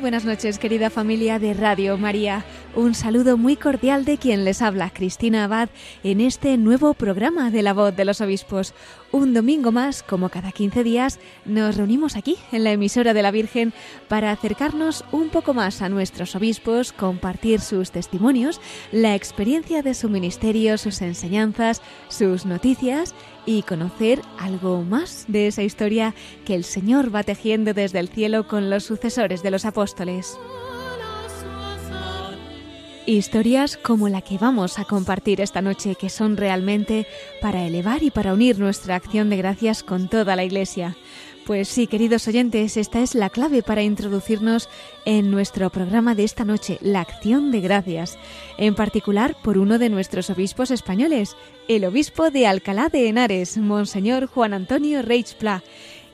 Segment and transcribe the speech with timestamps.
[0.00, 2.42] Buenas noches, querida familia de Radio María.
[2.76, 5.70] Un saludo muy cordial de quien les habla, Cristina Abad,
[6.04, 8.74] en este nuevo programa de La Voz de los Obispos.
[9.10, 13.32] Un domingo más, como cada 15 días, nos reunimos aquí, en la emisora de la
[13.32, 13.72] Virgen,
[14.06, 18.60] para acercarnos un poco más a nuestros obispos, compartir sus testimonios,
[18.92, 25.64] la experiencia de su ministerio, sus enseñanzas, sus noticias y conocer algo más de esa
[25.64, 30.38] historia que el Señor va tejiendo desde el cielo con los sucesores de los apóstoles.
[33.06, 37.06] Historias como la que vamos a compartir esta noche, que son realmente
[37.40, 40.96] para elevar y para unir nuestra acción de gracias con toda la Iglesia.
[41.46, 44.68] Pues sí, queridos oyentes, esta es la clave para introducirnos
[45.06, 48.18] en nuestro programa de esta noche, la acción de gracias,
[48.58, 54.26] en particular por uno de nuestros obispos españoles, el obispo de Alcalá de Henares, Monseñor
[54.26, 55.64] Juan Antonio Reich Pla.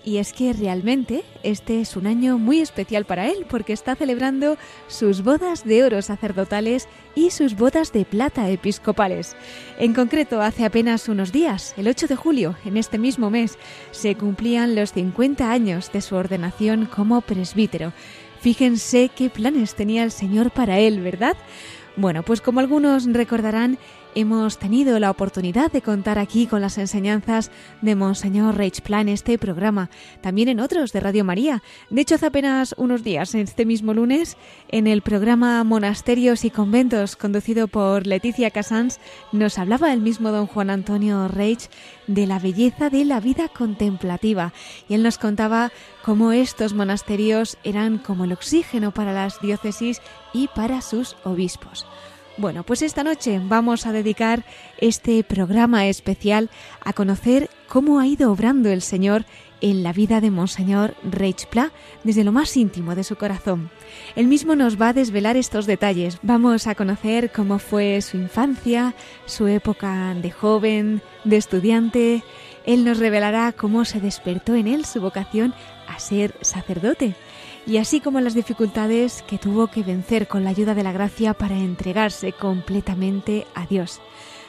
[0.07, 4.57] Y es que realmente este es un año muy especial para él porque está celebrando
[4.87, 9.35] sus bodas de oro sacerdotales y sus bodas de plata episcopales.
[9.81, 13.59] En concreto, hace apenas unos días, el 8 de julio, en este mismo mes,
[13.91, 17.93] se cumplían los 50 años de su ordenación como presbítero.
[18.41, 21.37] Fíjense qué planes tenía el Señor para él, ¿verdad?
[21.97, 23.77] Bueno, pues como algunos recordarán,
[24.17, 27.51] hemos tenido la oportunidad de contar aquí con las enseñanzas
[27.83, 29.91] de Monseñor Reichpla en este programa,
[30.23, 31.63] también en otros de Radio María.
[31.91, 34.39] De hecho, hace apenas unos días, este mismo lunes,
[34.69, 39.01] en el programa Monasterios y Conventos, conducido por Leticia Casans,
[39.33, 41.69] nos hablaba el mismo don Juan Antonio Reich
[42.07, 44.55] de la belleza de la vida contemplativa.
[44.89, 45.73] Y él nos contaba
[46.03, 50.01] cómo estos monasterios eran como el oxígeno para las diócesis
[50.33, 51.87] y para sus obispos.
[52.39, 54.45] Bueno, pues esta noche vamos a dedicar
[54.79, 56.51] este programa especial
[56.85, 59.25] a conocer cómo ha ido obrando el Señor
[59.63, 61.73] en la vida de Monseñor Reichpla
[62.05, 63.71] desde lo más íntimo de su corazón.
[64.17, 66.19] Él mismo nos va a desvelar estos detalles.
[66.21, 68.95] Vamos a conocer cómo fue su infancia,
[69.25, 72.23] su época de joven, de estudiante.
[72.67, 75.55] Él nos revelará cómo se despertó en él su vocación
[75.89, 77.17] a ser sacerdote
[77.67, 81.35] y así como las dificultades que tuvo que vencer con la ayuda de la gracia
[81.35, 84.01] para entregarse completamente a Dios.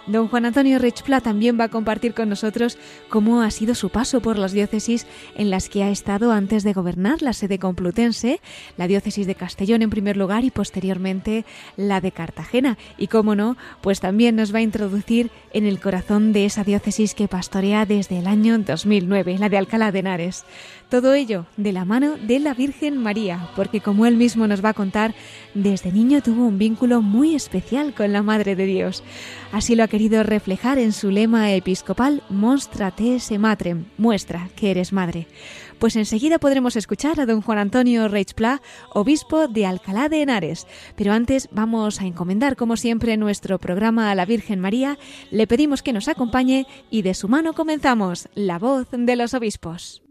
[0.07, 2.77] Don Juan Antonio Richpla también va a compartir con nosotros
[3.09, 6.71] cómo ha sido su paso por las diócesis en las que ha estado antes de
[6.71, 8.39] gobernar la sede complutense,
[8.77, 11.43] la diócesis de Castellón en primer lugar y posteriormente
[11.75, 12.77] la de Cartagena.
[12.97, 17.13] Y cómo no, pues también nos va a introducir en el corazón de esa diócesis
[17.13, 20.45] que pastorea desde el año 2009, la de Alcalá de Henares.
[20.89, 24.69] Todo ello de la mano de la Virgen María, porque como él mismo nos va
[24.69, 25.13] a contar,
[25.53, 29.03] desde niño tuvo un vínculo muy especial con la Madre de Dios.
[29.51, 34.69] Así lo ha querido reflejar en su lema episcopal Monstra te se matrem, muestra que
[34.69, 35.25] eres madre.
[35.79, 38.61] Pues enseguida podremos escuchar a don Juan Antonio Reichpla,
[38.93, 40.67] obispo de Alcalá de Henares.
[40.95, 44.99] Pero antes vamos a encomendar, como siempre, nuestro programa a la Virgen María.
[45.31, 50.03] Le pedimos que nos acompañe y de su mano comenzamos La voz de los obispos.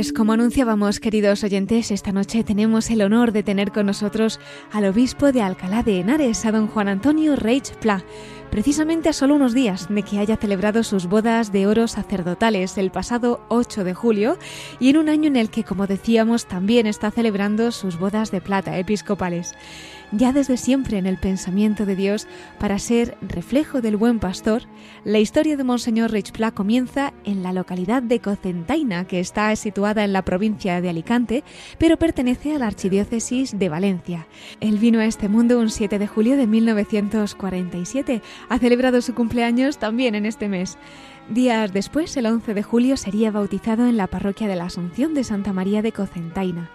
[0.00, 4.40] Pues como anunciábamos, queridos oyentes, esta noche tenemos el honor de tener con nosotros
[4.72, 8.02] al obispo de Alcalá de Henares, a don Juan Antonio Reich Pla,
[8.50, 12.90] precisamente a solo unos días de que haya celebrado sus bodas de oro sacerdotales el
[12.90, 14.38] pasado 8 de julio
[14.78, 18.40] y en un año en el que, como decíamos, también está celebrando sus bodas de
[18.40, 19.54] plata episcopales
[20.12, 22.26] ya desde siempre en el pensamiento de Dios
[22.58, 24.62] para ser reflejo del buen pastor,
[25.04, 30.12] la historia de Monseñor Richpla comienza en la localidad de Cocentaina, que está situada en
[30.12, 31.44] la provincia de Alicante,
[31.78, 34.26] pero pertenece a la archidiócesis de Valencia.
[34.60, 39.78] Él vino a este mundo un 7 de julio de 1947, ha celebrado su cumpleaños
[39.78, 40.78] también en este mes.
[41.28, 45.22] Días después, el 11 de julio, sería bautizado en la parroquia de la Asunción de
[45.22, 46.70] Santa María de Cocentaina.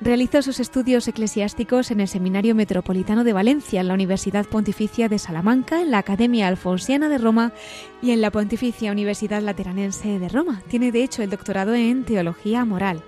[0.00, 5.18] Realizó sus estudios eclesiásticos en el Seminario Metropolitano de Valencia, en la Universidad Pontificia de
[5.18, 7.52] Salamanca, en la Academia Alfonsiana de Roma
[8.00, 10.62] y en la Pontificia Universidad Lateranense de Roma.
[10.68, 13.02] Tiene de hecho el doctorado en Teología Moral.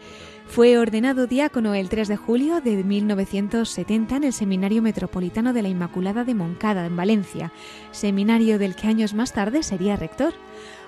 [0.48, 5.68] Fue ordenado diácono el 3 de julio de 1970 en el Seminario Metropolitano de la
[5.68, 7.52] Inmaculada de Moncada, en Valencia,
[7.92, 10.34] seminario del que años más tarde sería rector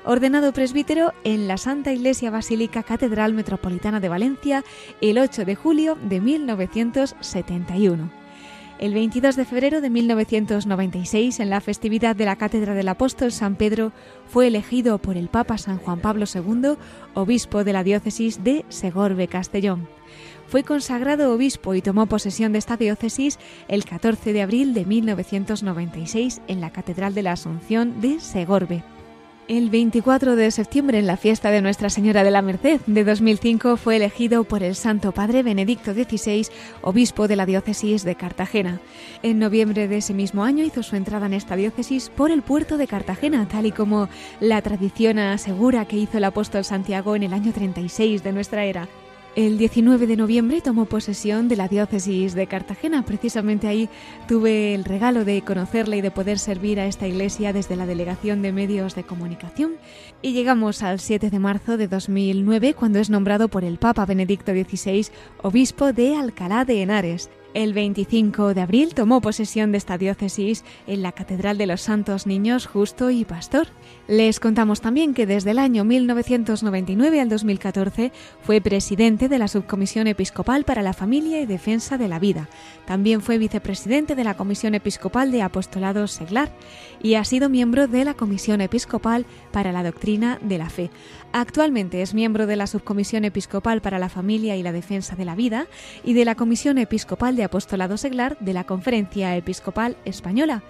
[0.05, 4.65] ordenado presbítero en la Santa Iglesia Basílica Catedral Metropolitana de Valencia
[5.01, 8.23] el 8 de julio de 1971.
[8.79, 13.55] El 22 de febrero de 1996, en la festividad de la Cátedra del Apóstol San
[13.55, 13.93] Pedro,
[14.27, 16.75] fue elegido por el Papa San Juan Pablo II
[17.15, 19.87] obispo de la diócesis de Segorbe Castellón.
[20.49, 23.39] Fue consagrado obispo y tomó posesión de esta diócesis
[23.69, 28.83] el 14 de abril de 1996 en la Catedral de la Asunción de Segorbe.
[29.49, 33.77] El 24 de septiembre, en la fiesta de Nuestra Señora de la Merced de 2005,
[33.77, 36.47] fue elegido por el Santo Padre Benedicto XVI,
[36.81, 38.81] obispo de la diócesis de Cartagena.
[39.25, 42.77] En noviembre de ese mismo año hizo su entrada en esta diócesis por el puerto
[42.77, 44.09] de Cartagena, tal y como
[44.39, 48.89] la tradición asegura que hizo el apóstol Santiago en el año 36 de nuestra era.
[49.35, 53.03] El 19 de noviembre tomó posesión de la diócesis de Cartagena.
[53.03, 53.89] Precisamente ahí
[54.29, 58.43] tuve el regalo de conocerle y de poder servir a esta iglesia desde la Delegación
[58.43, 59.73] de Medios de Comunicación.
[60.21, 64.53] Y llegamos al 7 de marzo de 2009, cuando es nombrado por el Papa Benedicto
[64.53, 65.07] XVI
[65.41, 67.31] obispo de Alcalá de Henares.
[67.55, 72.27] El 25 de abril tomó posesión de esta diócesis en la Catedral de los Santos
[72.27, 73.69] Niños Justo y Pastor.
[74.09, 78.11] Les contamos también que desde el año 1999 al 2014
[78.43, 82.49] fue presidente de la Subcomisión Episcopal para la Familia y Defensa de la Vida.
[82.85, 86.51] También fue vicepresidente de la Comisión Episcopal de Apostolado Seglar
[87.01, 90.91] y ha sido miembro de la Comisión Episcopal para la Doctrina de la Fe.
[91.33, 95.37] Actualmente es miembro de la Subcomisión Episcopal para la Familia y la Defensa de la
[95.37, 95.69] Vida
[96.03, 100.65] y de la Comisión Episcopal de Apostolado Seglar de la Conferencia Episcopal Española.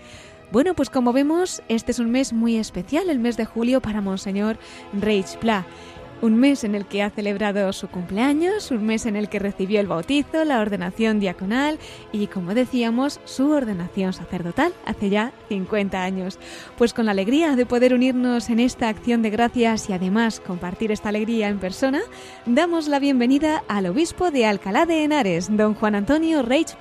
[0.53, 4.03] Bueno, pues como vemos, este es un mes muy especial, el mes de julio para
[4.03, 4.59] Monseñor
[4.93, 5.67] Reich Pla
[6.23, 9.81] un mes en el que ha celebrado su cumpleaños, un mes en el que recibió
[9.81, 11.81] el bautizo, la ordenación diaconal
[12.13, 16.39] y, como decíamos, su ordenación sacerdotal hace ya 50 años.
[16.79, 20.93] Pues con la alegría de poder unirnos en esta acción de gracias y además compartir
[20.93, 22.01] esta alegría en persona,
[22.47, 26.77] damos la bienvenida al obispo de Alcalá de Henares, don Juan Antonio Reich.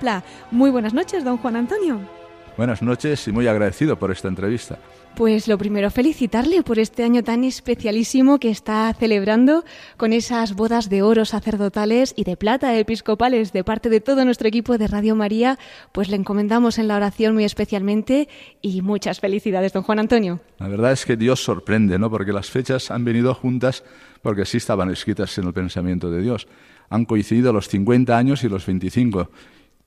[0.52, 2.21] Muy buenas noches, don Juan Antonio.
[2.56, 4.78] Buenas noches y muy agradecido por esta entrevista.
[5.14, 9.64] Pues lo primero, felicitarle por este año tan especialísimo que está celebrando
[9.96, 14.48] con esas bodas de oro sacerdotales y de plata episcopales de parte de todo nuestro
[14.48, 15.58] equipo de Radio María.
[15.92, 18.28] Pues le encomendamos en la oración muy especialmente
[18.60, 20.40] y muchas felicidades, don Juan Antonio.
[20.58, 22.10] La verdad es que Dios sorprende, ¿no?
[22.10, 23.84] Porque las fechas han venido juntas
[24.22, 26.48] porque sí estaban escritas en el pensamiento de Dios.
[26.88, 29.30] Han coincidido los 50 años y los 25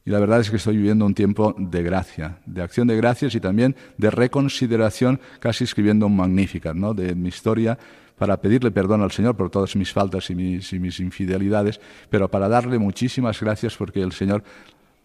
[0.05, 3.33] y la verdad es que estoy viviendo un tiempo de gracia, de acción de gracias
[3.33, 6.93] y también de reconsideración, casi escribiendo un Magnificat, ¿no?
[6.93, 7.77] de mi historia,
[8.15, 12.77] para pedirle perdón al Señor por todas mis faltas y mis infidelidades, pero para darle
[12.77, 14.43] muchísimas gracias porque el Señor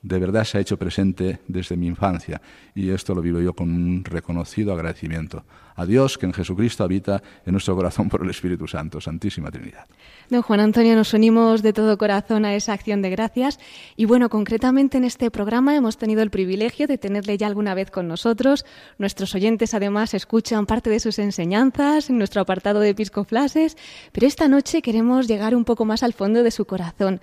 [0.02, 2.40] de verdad se ha hecho presente desde mi infancia
[2.75, 5.45] y esto lo vivo yo con un reconocido agradecimiento
[5.76, 9.87] a Dios que en Jesucristo habita en nuestro corazón por el Espíritu Santo, Santísima Trinidad.
[10.30, 13.58] Don Juan Antonio, nos unimos de todo corazón a esa acción de gracias
[13.96, 17.90] y bueno, concretamente en este programa hemos tenido el privilegio de tenerle ya alguna vez
[17.90, 18.64] con nosotros.
[18.96, 23.76] Nuestros oyentes además escuchan parte de sus enseñanzas en nuestro apartado de Episcoflases,
[24.12, 27.20] pero esta noche queremos llegar un poco más al fondo de su corazón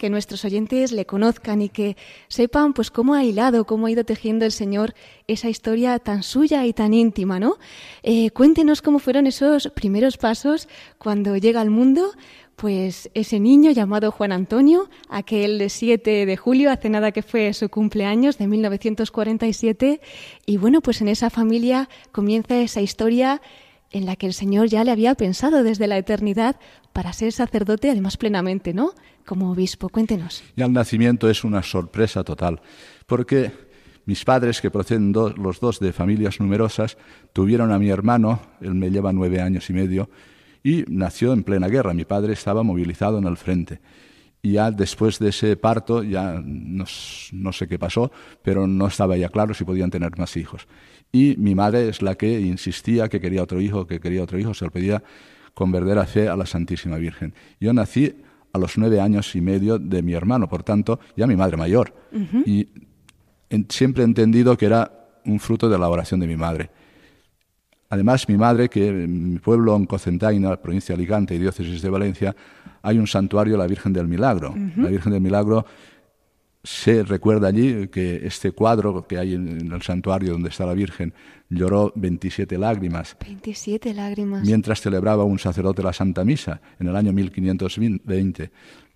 [0.00, 1.94] que nuestros oyentes le conozcan y que
[2.28, 4.94] sepan pues cómo ha hilado, cómo ha ido tejiendo el Señor
[5.28, 7.58] esa historia tan suya y tan íntima, ¿no?
[8.02, 12.12] Eh, cuéntenos cómo fueron esos primeros pasos cuando llega al mundo,
[12.56, 17.68] pues ese niño llamado Juan Antonio, aquel 7 de julio, hace nada que fue su
[17.68, 20.00] cumpleaños de 1947,
[20.46, 23.42] y bueno, pues en esa familia comienza esa historia
[23.90, 26.56] en la que el Señor ya le había pensado desde la eternidad
[26.92, 28.92] para ser sacerdote, además plenamente, ¿no?
[29.26, 30.42] Como obispo, cuéntenos.
[30.56, 32.60] Y al nacimiento es una sorpresa total,
[33.06, 33.52] porque
[34.06, 36.96] mis padres, que proceden los dos de familias numerosas,
[37.32, 40.10] tuvieron a mi hermano, él me lleva nueve años y medio,
[40.62, 41.94] y nació en plena guerra.
[41.94, 43.80] Mi padre estaba movilizado en el frente.
[44.42, 46.84] Y ya después de ese parto, ya no,
[47.32, 48.10] no sé qué pasó,
[48.42, 50.66] pero no estaba ya claro si podían tener más hijos.
[51.12, 54.54] Y mi madre es la que insistía que quería otro hijo, que quería otro hijo,
[54.54, 55.02] se lo pedía
[55.54, 57.34] con verdadera fe a la Santísima Virgen.
[57.60, 58.14] Yo nací
[58.52, 61.94] a los nueve años y medio de mi hermano, por tanto, ya mi madre mayor.
[62.44, 62.68] Y
[63.68, 64.90] siempre he entendido que era
[65.24, 66.70] un fruto de la oración de mi madre.
[67.88, 71.90] Además, mi madre, que en mi pueblo, en Cocentaina, provincia de Alicante y diócesis de
[71.90, 72.36] Valencia,
[72.82, 74.54] hay un santuario, la Virgen del Milagro.
[74.76, 75.66] La Virgen del Milagro
[76.62, 81.14] se recuerda allí que este cuadro que hay en el santuario donde está la Virgen
[81.48, 83.16] lloró 27 lágrimas.
[83.20, 84.46] 27 lágrimas.
[84.46, 88.50] Mientras celebraba un sacerdote la Santa Misa en el año 1520.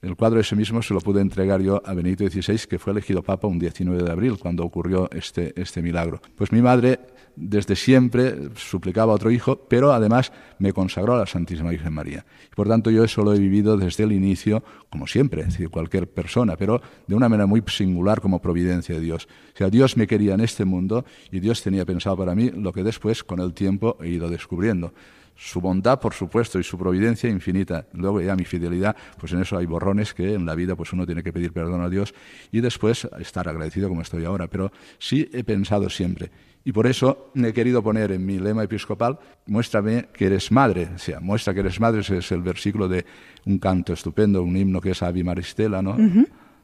[0.04, 3.22] El cuadro ese mismo se lo pude entregar yo a Benito XVI, que fue elegido
[3.22, 6.20] Papa un 19 de abril, cuando ocurrió este, este milagro.
[6.36, 7.00] Pues mi madre
[7.36, 12.26] desde siempre suplicaba a otro hijo, pero además me consagró a la Santísima Virgen María.
[12.54, 16.06] Por tanto, yo eso lo he vivido desde el inicio, como siempre, es decir, cualquier
[16.06, 19.26] persona, pero de una manera muy singular como providencia de Dios.
[19.54, 22.74] O sea, Dios me quería en este mundo y Dios tenía pensado para mí lo
[22.74, 24.92] que después, con el tiempo, he ido descubriendo
[25.36, 27.86] su bondad, por supuesto, y su providencia infinita.
[27.92, 31.06] Luego ya mi fidelidad, pues en eso hay borrones que en la vida pues uno
[31.06, 32.14] tiene que pedir perdón a Dios
[32.52, 34.48] y después estar agradecido como estoy ahora.
[34.48, 36.30] Pero sí he pensado siempre,
[36.64, 40.88] y por eso he querido poner en mi lema episcopal, muéstrame que eres madre.
[40.94, 43.04] O sea, muestra que eres madre, ese es el versículo de
[43.44, 45.96] un canto estupendo, un himno que es Avi Maristela, ¿no?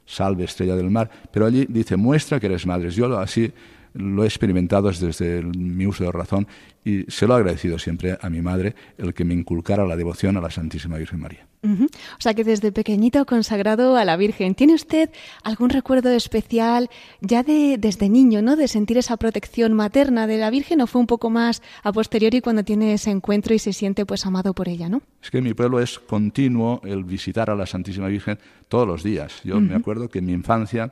[0.07, 1.11] Salve, estrella del mar.
[1.31, 2.91] Pero allí dice, muestra que eres madre.
[2.91, 3.53] Yo así
[3.95, 6.47] lo he experimentado desde mi uso de razón
[6.85, 10.37] y se lo he agradecido siempre a mi madre el que me inculcara la devoción
[10.37, 11.47] a la Santísima Virgen María.
[11.63, 14.55] O sea que desde pequeñito consagrado a la Virgen.
[14.55, 15.11] ¿Tiene usted
[15.43, 16.89] algún recuerdo especial
[17.21, 18.57] ya de desde niño, ¿no?
[18.57, 22.41] De sentir esa protección materna de la Virgen o fue un poco más a posteriori
[22.41, 25.03] cuando tiene ese encuentro y se siente pues amado por ella, ¿no?
[25.23, 29.03] Es que en mi pueblo es continuo el visitar a la Santísima Virgen todos los
[29.03, 29.43] días.
[29.45, 30.91] Yo me acuerdo que en mi infancia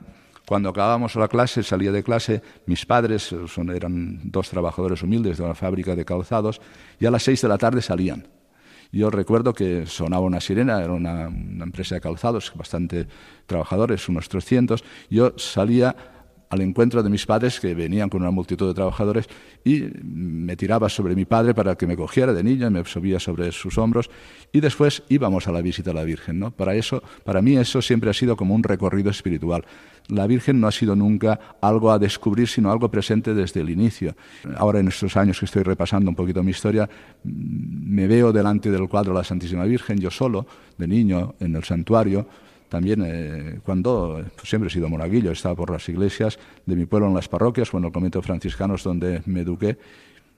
[0.49, 3.35] cuando acabábamos la clase, salía de clase, mis padres
[3.71, 6.59] eran dos trabajadores humildes de una fábrica de calzados,
[6.99, 8.27] y a las seis de la tarde salían.
[8.91, 13.07] Yo recuerdo que sonaba una sirena, era una, una empresa de calzados, bastante
[13.45, 14.83] trabajadores, unos 300.
[15.11, 15.95] Yo salía
[16.49, 19.27] al encuentro de mis padres que venían con una multitud de trabajadores
[19.63, 23.19] y me tiraba sobre mi padre para que me cogiera de niño y me subía
[23.19, 24.09] sobre sus hombros
[24.51, 26.51] y después íbamos a la visita a la Virgen, ¿no?
[26.51, 29.63] Para eso, para mí eso siempre ha sido como un recorrido espiritual.
[30.07, 34.15] La Virgen no ha sido nunca algo a descubrir, sino algo presente desde el inicio.
[34.57, 36.89] Ahora en estos años que estoy repasando un poquito mi historia,
[37.23, 40.47] me veo delante del cuadro de la Santísima Virgen, yo solo,
[40.79, 42.27] de niño, en el santuario,
[42.69, 47.07] también eh, cuando siempre he sido monaguillo, he estado por las iglesias de mi pueblo
[47.07, 49.77] en las parroquias o en el convento franciscanos donde me eduqué,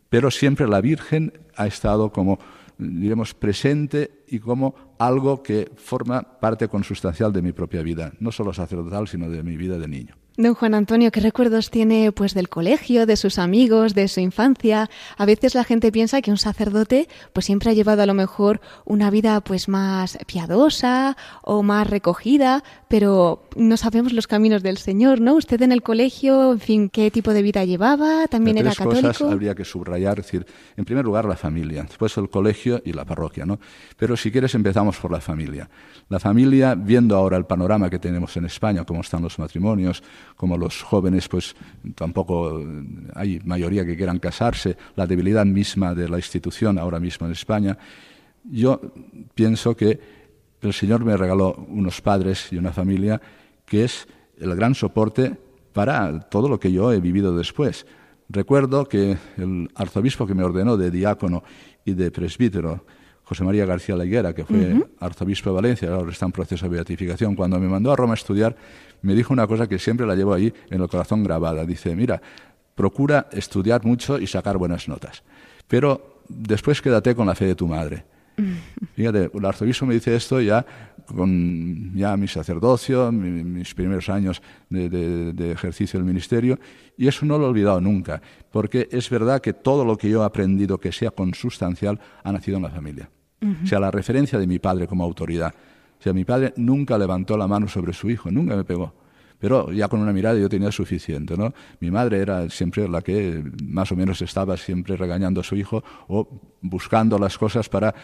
[0.09, 2.39] pero siempre la Virgen ha estado como,
[2.77, 8.53] diremos, presente y como algo que forma parte consustancial de mi propia vida, no solo
[8.53, 10.15] sacerdotal, sino de mi vida de niño.
[10.37, 14.89] Don Juan Antonio, ¿qué recuerdos tiene pues del colegio, de sus amigos, de su infancia?
[15.17, 18.61] A veces la gente piensa que un sacerdote pues siempre ha llevado a lo mejor
[18.85, 25.19] una vida pues más piadosa o más recogida, pero no sabemos los caminos del Señor,
[25.19, 25.33] ¿no?
[25.35, 28.25] Usted en el colegio, en fin, ¿qué tipo de vida llevaba?
[28.27, 29.07] ¿También de era tres católico?
[29.09, 30.45] cosas habría que subrayar, es decir,
[30.77, 33.59] en primer lugar la familia, después el colegio y la parroquia, ¿no?
[33.97, 35.69] Pero si quieres empezamos por la familia.
[36.09, 40.03] La familia, viendo ahora el panorama que tenemos en España, cómo están los matrimonios,
[40.35, 41.55] como los jóvenes, pues
[41.95, 42.61] tampoco
[43.15, 47.77] hay mayoría que quieran casarse, la debilidad misma de la institución ahora mismo en España,
[48.43, 48.79] yo
[49.33, 49.99] pienso que
[50.61, 53.19] el Señor me regaló unos padres y una familia
[53.65, 55.35] que es el gran soporte
[55.73, 57.85] para todo lo que yo he vivido después.
[58.29, 61.43] Recuerdo que el arzobispo que me ordenó de diácono
[61.85, 62.85] y de presbítero,
[63.31, 67.33] José María García Laguera, que fue arzobispo de Valencia, ahora está en proceso de beatificación,
[67.33, 68.57] cuando me mandó a Roma a estudiar,
[69.03, 71.65] me dijo una cosa que siempre la llevo ahí en el corazón grabada.
[71.65, 72.21] Dice, mira,
[72.75, 75.23] procura estudiar mucho y sacar buenas notas,
[75.65, 78.03] pero después quédate con la fe de tu madre.
[78.95, 80.65] Fíjate, el arzobispo me dice esto ya
[81.05, 86.59] con ya mi sacerdocio, mi- mis primeros años de, de- de ejercicio del ministerio,
[86.97, 88.21] y eso no lo he olvidado nunca,
[88.51, 92.57] porque es verdad que todo lo que yo he aprendido que sea consustancial ha nacido
[92.57, 93.09] en la familia.
[93.41, 95.53] O sea, la referencia de mi padre como autoridad.
[95.99, 98.93] O sea, mi padre nunca levantó la mano sobre su hijo, nunca me pegó.
[99.41, 101.51] Pero ya con una mirada yo tenía suficiente, ¿no?
[101.79, 105.83] Mi madre era siempre la que más o menos estaba siempre regañando a su hijo
[106.07, 106.27] o
[106.61, 107.95] buscando las cosas para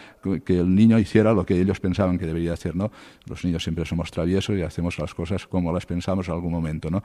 [0.44, 2.90] que el niño hiciera lo que ellos pensaban que debería hacer, ¿no?
[3.26, 6.90] Los niños siempre somos traviesos y hacemos las cosas como las pensamos en algún momento,
[6.90, 7.04] ¿no?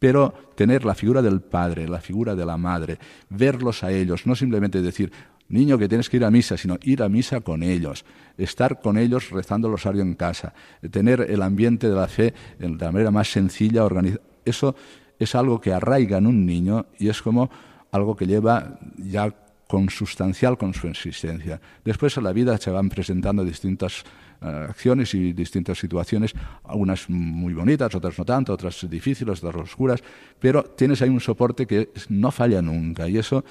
[0.00, 2.98] Pero tener la figura del padre, la figura de la madre,
[3.30, 5.12] verlos a ellos, no simplemente decir,
[5.48, 8.04] niño que tienes que ir a misa, sino ir a misa con ellos,
[8.36, 10.54] estar con ellos rezando el rosario en casa,
[10.90, 14.22] tener el ambiente de la fe de la manera más sencilla, organizada.
[14.44, 14.74] Eso
[15.18, 17.50] es algo que arraiga en un niño y es como
[17.90, 19.34] algo que lleva ya
[19.66, 21.60] consustancial con su existencia.
[21.84, 24.02] Después en la vida se van presentando distintas
[24.40, 30.02] eh, acciones y distintas situaciones, algunas muy bonitas, otras no tanto, otras difíciles, otras oscuras,
[30.38, 33.44] pero tienes ahí un soporte que no falla nunca y eso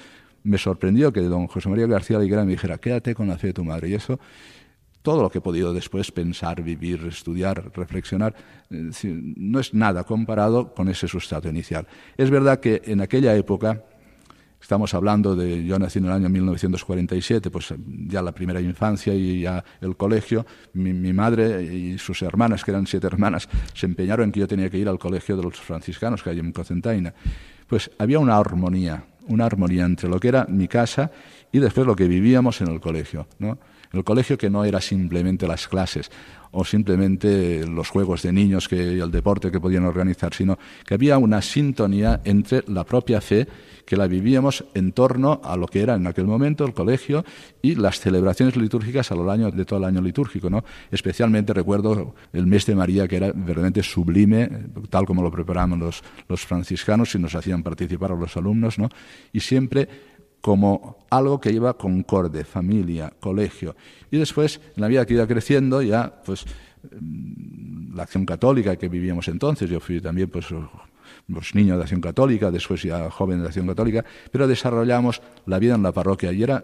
[0.48, 3.54] me sorprendió que don José María García Liguera me dijera, quédate con la fe de
[3.54, 3.90] tu madre.
[3.90, 4.20] Y eso,
[5.02, 8.34] todo lo que he podido después pensar, vivir, estudiar, reflexionar,
[8.70, 8.90] eh,
[9.36, 11.86] no es nada comparado con ese sustrato inicial.
[12.16, 13.84] Es verdad que en aquella época,
[14.60, 17.74] Estamos hablando de, yo nací en el año 1947, pues
[18.08, 20.46] ya la primera infancia y ya el colegio.
[20.74, 24.70] Mi, madre y sus hermanas, que eran siete hermanas, se empeñaron en que yo tenía
[24.70, 27.14] que ir al colegio de los franciscanos que hay en Cocentaina.
[27.68, 31.12] Pues había una armonía, una armonía entre lo que era mi casa
[31.52, 33.28] y después lo que vivíamos en el colegio.
[33.40, 33.58] ¿no?
[33.92, 36.12] El colegio que no era simplemente las clases
[36.52, 40.94] o simplemente los juegos de niños que, y el deporte que podían organizar, sino que
[40.94, 43.48] había una sintonía entre la propia fe
[43.86, 47.24] que la vivíamos en torno a lo que era en aquel momento el colegio
[47.62, 50.50] y las celebraciones litúrgicas a lo largo de todo el año litúrgico.
[50.50, 50.66] ¿no?
[50.92, 54.50] Especialmente recuerdo el mes de María, que era verdaderamente sublime,
[54.90, 58.90] tal como lo preparaban los, los franciscanos y nos hacían participar a los alumnos, ¿no?
[59.32, 59.88] y siempre
[60.42, 63.76] como algo que iba concorde, familia, colegio.
[64.12, 66.46] Y después, en la vida que iba creciendo, ya, pues,
[66.92, 70.48] mm, la acción católica que vivíamos entonces, yo fui también, pues,
[71.28, 75.76] los niños de Acción Católica, después ya jóvenes de Acción Católica, pero desarrollamos la vida
[75.76, 76.64] en la parroquia y era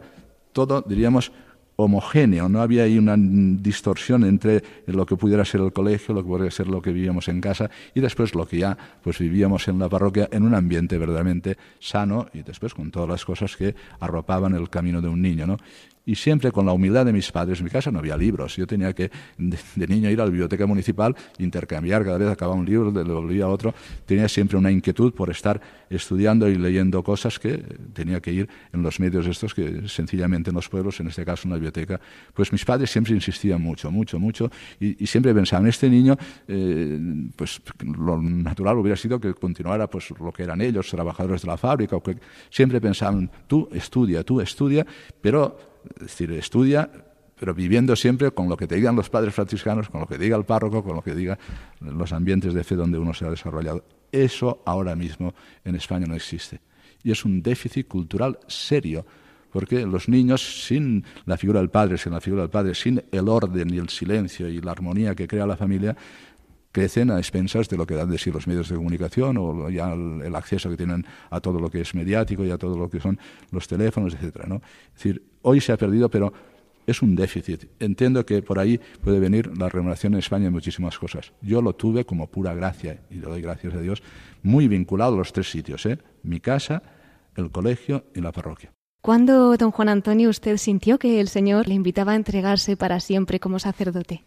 [0.53, 1.31] todo, diríamos,
[1.75, 6.29] homogéneo, no había ahí una distorsión entre lo que pudiera ser el colegio, lo que
[6.29, 9.79] podría ser lo que vivíamos en casa y después lo que ya pues vivíamos en
[9.79, 14.53] la parroquia en un ambiente verdaderamente sano y después con todas las cosas que arropaban
[14.55, 15.57] el camino de un niño, ¿no?
[16.05, 17.59] Y siempre con la humildad de mis padres.
[17.59, 18.55] En mi casa no había libros.
[18.55, 22.65] Yo tenía que, de, niño, ir a la biblioteca municipal, intercambiar, cada vez acababa un
[22.65, 23.73] libro, le volvía a otro.
[24.05, 27.57] Tenía siempre una inquietud por estar estudiando y leyendo cosas que
[27.93, 31.43] tenía que ir en los medios estos, que sencillamente en los pueblos, en este caso
[31.45, 31.99] en la biblioteca.
[32.33, 36.99] Pues mis padres siempre insistían mucho, mucho, mucho, y, siempre pensaban, este niño, eh,
[37.35, 41.57] pues lo natural hubiera sido que continuara pues lo que eran ellos, trabajadores de la
[41.57, 42.17] fábrica, o que
[42.49, 44.85] siempre pensaban, tú estudia, tú estudia,
[45.21, 46.89] pero es decir, estudia,
[47.39, 50.37] pero viviendo siempre con lo que te digan los padres franciscanos, con lo que diga
[50.37, 51.37] el párroco, con lo que digan
[51.81, 53.83] los ambientes de fe donde uno se ha desarrollado.
[54.11, 55.33] Eso ahora mismo
[55.65, 56.61] en España no existe.
[57.03, 59.05] Y es un déficit cultural serio,
[59.51, 63.27] porque los niños sin la figura del padre, sin la figura del padre, sin el
[63.27, 65.95] orden y el silencio y la armonía que crea la familia,
[66.73, 69.93] crecen a expensas de lo que dan de sí los medios de comunicación o ya
[69.93, 72.99] el, acceso que tienen a todo lo que es mediático y a todo lo que
[72.99, 73.17] son
[73.51, 74.55] los teléfonos, etcétera, ¿no?
[74.55, 76.33] Es decir, hoy se ha perdido, pero
[76.87, 77.65] es un déficit.
[77.79, 81.31] Entiendo que por ahí puede venir la remuneración en España en muchísimas cosas.
[81.41, 84.01] Yo lo tuve como pura gracia, y le doy gracias a Dios,
[84.41, 85.99] muy vinculado a los tres sitios, ¿eh?
[86.23, 86.81] mi casa,
[87.35, 88.73] el colegio y la parroquia.
[89.01, 93.39] ¿Cuándo, don Juan Antonio, usted sintió que el Señor le invitaba a entregarse para siempre
[93.39, 94.23] como sacerdote?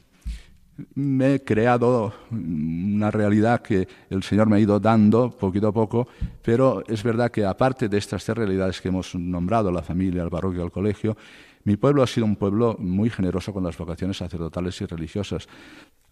[0.95, 6.09] Me he creado una realidad que el Señor me ha ido dando poquito a poco,
[6.43, 10.31] pero es verdad que aparte de estas tres realidades que hemos nombrado, la familia, el
[10.31, 11.17] parroquia, el colegio,
[11.65, 15.49] mi pueblo ha sido un pueblo muy generoso con las vocaciones sacerdotales y religiosas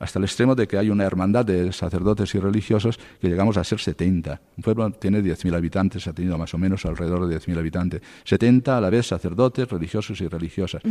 [0.05, 3.65] hasta el extremo de que hay una hermandad de sacerdotes y religiosos que llegamos a
[3.65, 4.39] ser 70.
[4.59, 8.03] Un pueblo tiene 10.000 habitantes, ha tenido más o menos alrededor de 10.000 habitantes.
[8.25, 10.83] 70 a la vez sacerdotes, religiosos y religiosas.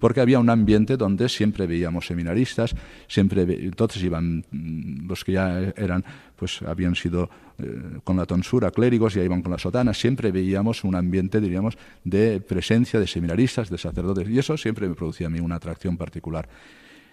[0.00, 2.74] Porque había un ambiente donde siempre veíamos seminaristas,
[3.06, 8.72] siempre entonces iban mm, los que ya eran, pues habían sido eh, con la tonsura
[8.72, 13.70] clérigos, ya iban con la sotana, siempre veíamos un ambiente, diríamos, de presencia de seminaristas,
[13.70, 16.48] de sacerdotes, y eso siempre me producía a mí una atracción particular.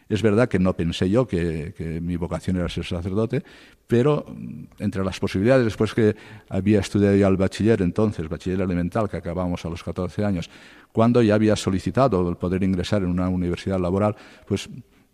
[0.09, 3.43] Es verdad que no pensé yo que, mi vocación era ser sacerdote,
[3.87, 6.15] pero mm, entre las posibilidades, después que
[6.49, 10.49] había estudiado ya el bachiller entonces, bachiller elemental, que acabamos a los 14 años,
[10.91, 14.15] cuando ya había solicitado el poder ingresar en una universidad laboral,
[14.47, 14.69] pues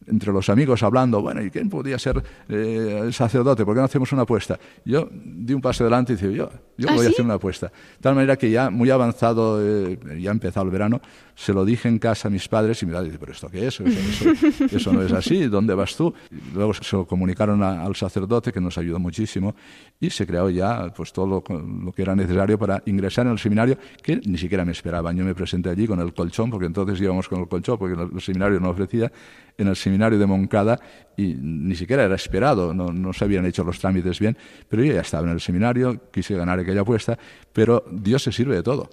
[0.07, 3.63] entre los amigos hablando, bueno, ¿y quién podía ser eh, sacerdote?
[3.65, 4.59] ¿Por qué no hacemos una apuesta?
[4.83, 7.67] Yo di un paso adelante y dije, yo, yo ¿Ah, voy a hacer una apuesta.
[7.67, 11.01] De tal manera que ya muy avanzado, eh, ya ha empezado el verano,
[11.35, 13.79] se lo dije en casa a mis padres y me dice, ¿pero esto qué es?
[14.71, 16.13] Eso, no es así, ¿dónde vas tú?
[16.53, 19.55] luego se lo comunicaron al sacerdote, que nos ayudó muchísimo,
[19.99, 21.43] y se creó ya pues, todo lo,
[21.83, 25.15] lo, que era necesario para ingresar en el seminario, que ni siquiera me esperaban.
[25.17, 28.21] Yo me presenté allí con el colchón, porque entonces íbamos con el colchón, porque el
[28.21, 29.11] seminario no ofrecía,
[29.59, 30.79] en el seminario de Moncada
[31.17, 34.37] y ni siquiera era esperado, no, no, se habían hecho los trámites bien,
[34.69, 37.17] pero yo ya estaba en el seminario, quise ganar aquella apuesta,
[37.53, 38.89] pero Dios se sirve de todo.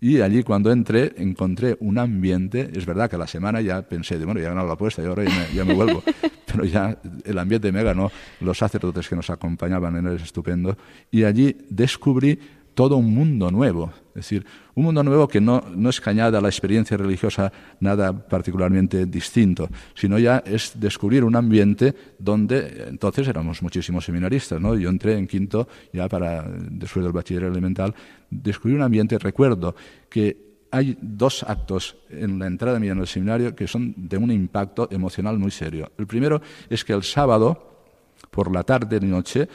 [0.00, 4.18] Y allí cuando entré encontré un ambiente, es verdad que a la semana ya pensé,
[4.18, 6.02] de, bueno, ya he ganado la apuesta y ahora ya me, vuelvo,
[6.46, 10.76] pero ya el ambiente me ganó, los sacerdotes que nos acompañaban eran estupendo
[11.10, 12.38] y allí descubrí
[12.76, 13.90] todo un mundo nuevo.
[14.08, 17.50] Es decir, un mundo nuevo que no, no es que añada a la experiencia religiosa
[17.80, 24.60] nada particularmente distinto, sino ya es descubrir un ambiente donde entonces éramos muchísimos seminaristas.
[24.60, 24.76] ¿no?
[24.76, 27.94] Yo entré en quinto, ya para después del bachiller elemental,
[28.30, 29.74] descubrí un ambiente, recuerdo
[30.10, 30.36] que
[30.70, 34.86] hay dos actos en la entrada mía en el seminario que son de un impacto
[34.90, 35.90] emocional muy serio.
[35.96, 37.86] El primero es que el sábado,
[38.30, 39.48] por la tarde y noche,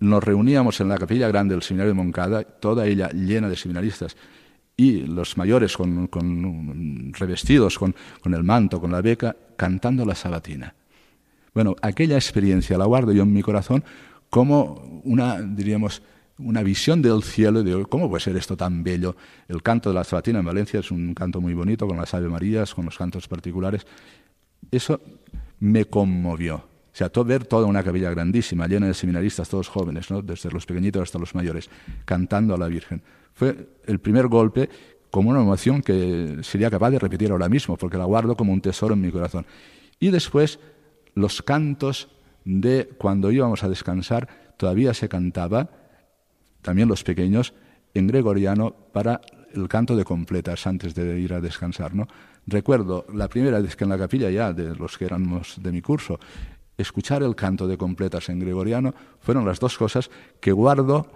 [0.00, 4.16] nos reuníamos en la capilla grande del seminario de Moncada, toda ella llena de seminaristas,
[4.76, 10.74] y los mayores con, revestidos con, con, el manto, con la beca, cantando la sabatina.
[11.52, 13.82] Bueno, aquella experiencia la guardo yo en mi corazón
[14.30, 16.02] como una, diríamos,
[16.38, 19.16] una visión del cielo de cómo puede ser esto tan bello.
[19.48, 22.28] El canto de la sabatina en Valencia es un canto muy bonito, con las Ave
[22.28, 23.86] Marías, con los cantos particulares.
[24.70, 25.00] Eso
[25.60, 26.77] me conmovió.
[26.98, 30.20] Sea, todo, ver toda una capilla grandísima, llena de seminaristas, todos jóvenes, ¿no?
[30.20, 31.70] desde los pequeñitos hasta los mayores,
[32.04, 33.00] cantando a la Virgen.
[33.34, 34.68] Fue el primer golpe
[35.08, 38.60] como una emoción que sería capaz de repetir ahora mismo, porque la guardo como un
[38.60, 39.46] tesoro en mi corazón.
[40.00, 40.58] Y después,
[41.14, 42.08] los cantos
[42.44, 45.70] de cuando íbamos a descansar, todavía se cantaba
[46.62, 47.54] también los pequeños,
[47.94, 49.20] en gregoriano para
[49.54, 51.94] el canto de completas antes de ir a descansar.
[51.94, 52.08] ¿no?
[52.44, 55.80] Recuerdo la primera vez que en la capilla ya, de los que éramos de mi
[55.80, 56.18] curso,
[56.78, 60.10] escuchar el canto de completas en gregoriano fueron las dos cosas
[60.40, 61.06] que guardo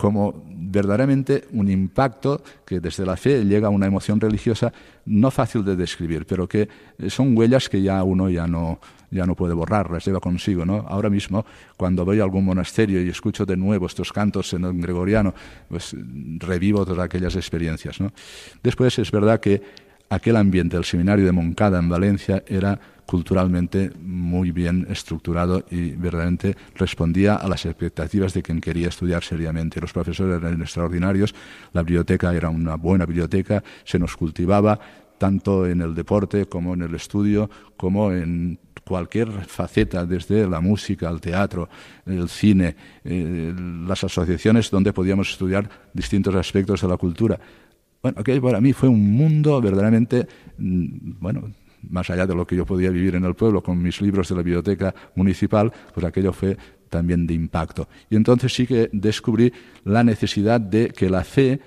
[0.00, 4.72] como verdaderamente un impacto que desde la fe llega a una emoción religiosa
[5.04, 6.68] no fácil de describir, pero que
[7.08, 8.80] son huellas que ya uno ya no,
[9.10, 10.64] ya no puede borrar, las lleva consigo.
[10.64, 10.86] ¿no?
[10.88, 11.44] Ahora mismo,
[11.76, 15.34] cuando voy a algún monasterio y escucho de nuevo estos cantos en el gregoriano,
[15.68, 15.94] pues
[16.38, 18.00] revivo todas aquellas experiencias.
[18.00, 18.10] ¿no?
[18.62, 19.60] Después es verdad que
[20.08, 22.80] aquel ambiente del seminario de Moncada en Valencia era
[23.10, 29.80] culturalmente muy bien estructurado y verdaderamente respondía a las expectativas de quien quería estudiar seriamente.
[29.80, 31.34] Los profesores eran extraordinarios,
[31.72, 34.78] la biblioteca era una buena biblioteca, se nos cultivaba
[35.18, 41.08] tanto en el deporte como en el estudio, como en cualquier faceta, desde la música,
[41.08, 41.68] al teatro,
[42.06, 43.52] el cine, eh,
[43.88, 47.40] las asociaciones donde podíamos estudiar distintos aspectos de la cultura.
[48.02, 51.50] Bueno, aquello para mí fue un mundo verdaderamente, mm, bueno,
[51.88, 54.34] más allá de lo que yo podía vivir en el pueblo con mis libros de
[54.34, 56.56] la biblioteca municipal, pues aquello fue
[56.88, 57.88] también de impacto.
[58.10, 59.52] Y entonces sí que descubrí
[59.84, 61.60] la necesidad de que la fe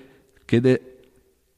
[0.46, 0.98] quede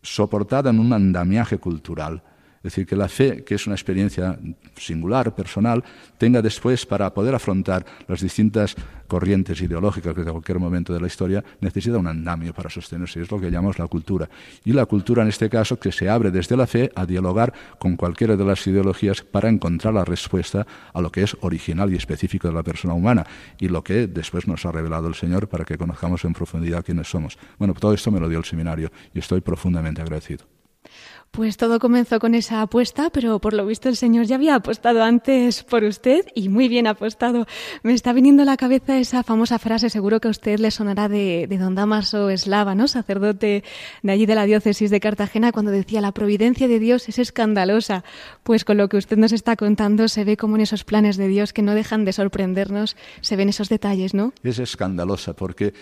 [0.02, 2.22] soportada en un andamiaje cultural
[2.66, 4.36] es decir, que la fe, que es una experiencia
[4.76, 5.84] singular, personal,
[6.18, 8.74] tenga después, para poder afrontar las distintas
[9.06, 13.20] corrientes ideológicas que de cualquier momento de la historia, necesita un andamio para sostenerse.
[13.20, 14.28] Es lo que llamamos la cultura.
[14.64, 17.94] Y la cultura, en este caso, que se abre desde la fe a dialogar con
[17.94, 22.48] cualquiera de las ideologías para encontrar la respuesta a lo que es original y específico
[22.48, 23.24] de la persona humana
[23.60, 27.08] y lo que después nos ha revelado el Señor para que conozcamos en profundidad quiénes
[27.08, 27.38] somos.
[27.58, 30.46] Bueno, todo esto me lo dio el seminario y estoy profundamente agradecido.
[31.30, 35.02] Pues todo comenzó con esa apuesta, pero por lo visto el Señor ya había apostado
[35.02, 37.46] antes por usted y muy bien apostado.
[37.82, 41.08] Me está viniendo a la cabeza esa famosa frase, seguro que a usted le sonará
[41.10, 42.88] de, don Damaso Eslava, ¿no?
[42.88, 43.64] sacerdote
[44.02, 48.02] de allí de la diócesis de Cartagena, cuando decía la providencia de Dios es escandalosa.
[48.42, 51.28] Pues con lo que usted nos está contando se ve como en esos planes de
[51.28, 54.32] Dios que no dejan de sorprendernos, se ven esos detalles, ¿no?
[54.42, 55.74] Es escandalosa porque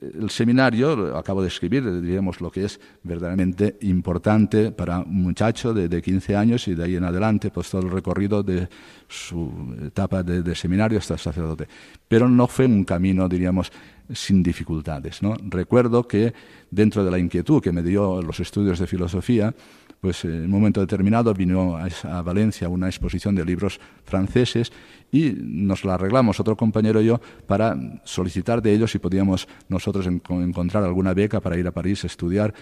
[0.00, 5.88] el seminario, acabo de escribir, diríamos lo que es verdaderamente importante para un muchacho de,
[5.88, 8.68] de, 15 años y de ahí en adelante, pues todo el recorrido de
[9.08, 11.66] su etapa de, seminario hasta sacerdote.
[12.06, 13.72] Pero no fue un camino, diríamos,
[14.12, 15.22] sin dificultades.
[15.22, 15.36] ¿no?
[15.48, 16.34] Recuerdo que
[16.70, 19.54] dentro de la inquietud que me dio los estudios de filosofía,
[20.00, 24.72] pues en un momento determinado vino a, Valencia una exposición de libros franceses
[25.10, 30.06] y nos la arreglamos otro compañero y yo para solicitar de ellos si podíamos nosotros
[30.06, 32.54] encontrar alguna beca para ir a París a estudiar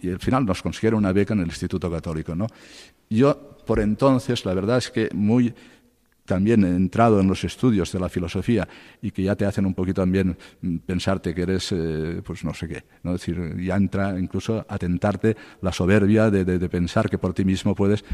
[0.00, 2.34] y al final nos consiguieron una beca en el Instituto Católico.
[2.34, 2.46] ¿no?
[3.10, 5.54] Yo por entonces, la verdad es que muy
[6.28, 8.68] también entrado en los estudios de la filosofía
[9.02, 10.36] y que ya te hacen un poquito también
[10.86, 13.14] pensarte que eres, eh, pues no sé qué, ¿no?
[13.14, 17.44] es decir, ya entra incluso a tentarte la soberbia de, de, pensar que por ti
[17.44, 18.04] mismo puedes.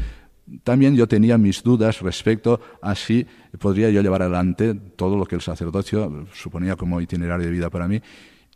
[0.63, 3.27] También yo tenía mis dudas respecto a si
[3.59, 7.87] podría yo llevar adelante todo lo que el sacerdocio suponía como itinerario de vida para
[7.87, 8.01] mí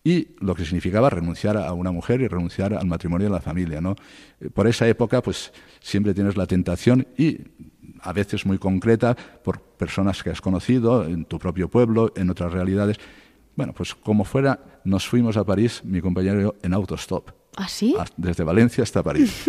[0.04, 3.42] y lo que significaba renunciar a una mujer y renunciar al matrimonio y a la
[3.42, 3.82] familia.
[3.82, 3.96] ¿no?
[4.54, 7.40] Por esa época, pues siempre tienes la tentación y
[8.02, 12.52] a veces muy concreta, por personas que has conocido en tu propio pueblo, en otras
[12.52, 12.98] realidades.
[13.56, 17.30] Bueno, pues como fuera, nos fuimos a París, mi compañero y yo, en autostop.
[17.58, 17.96] ¿Ah, sí?
[18.16, 19.46] Desde Valencia hasta París.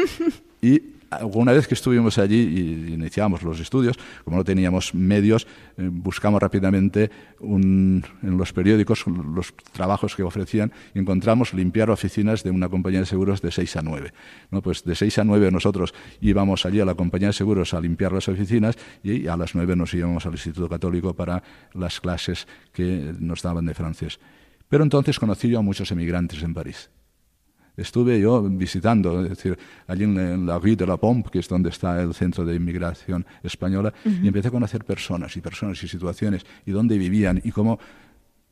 [0.61, 0.81] y
[1.23, 5.47] una vez que estuvimos allí y iniciamos los estudios, como no teníamos medios,
[5.77, 12.51] eh, buscamos rápidamente en los periódicos los trabajos que ofrecían y encontramos limpiar oficinas de
[12.51, 14.13] una compañía de seguros de 6 a 9.
[14.51, 14.63] ¿no?
[14.63, 18.13] Pues de 6 a 9 nosotros íbamos allí a la compañía de seguros a limpiar
[18.13, 21.43] las oficinas y a las 9 nos íbamos al Instituto Católico para
[21.75, 24.21] las clases que nos daban de francés.
[24.69, 26.91] Pero entonces conocí yo a muchos emigrantes en París
[27.77, 31.71] estuve yo visitando, es decir, allí en la Rue de la Pompe, que es donde
[31.71, 36.45] está el centro de inmigración española, y empecé a conocer personas y personas y situaciones
[36.67, 37.79] y dónde vivían y cómo,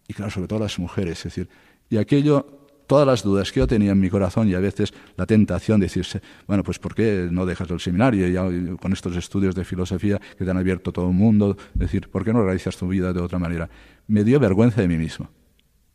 [0.06, 1.48] y claro, sobre todo las mujeres, es decir,
[1.90, 2.46] y aquello,
[2.86, 5.86] todas las dudas que yo tenía en mi corazón y a veces la tentación de
[5.86, 10.20] decirse, bueno, pues ¿por qué no dejas el seminario ya con estos estudios de filosofía
[10.36, 11.56] que te han abierto todo el mundo?
[11.74, 13.68] Es decir, ¿por qué no realizas tu vida de otra manera?
[14.06, 15.28] Me dio vergüenza de mí mismo.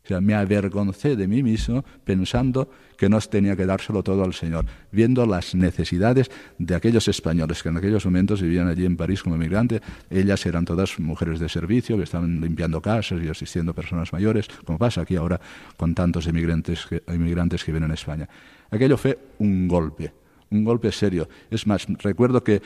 [0.04, 4.34] O sea, me avergoncé de mí mismo pensando que no tenía que dárselo todo al
[4.34, 9.22] Señor, viendo las necesidades de aquellos españoles que en aquellos momentos vivían allí en París
[9.22, 9.80] como emigrantes.
[10.10, 14.78] Ellas eran todas mujeres de servicio que estaban limpiando casas y asistiendo personas mayores, como
[14.78, 15.40] pasa aquí ahora
[15.78, 18.28] con tantos emigrantes inmigrantes que vienen a España.
[18.70, 20.12] Aquello fue un golpe
[20.50, 21.28] un golpe serio.
[21.50, 22.62] Es más, recuerdo que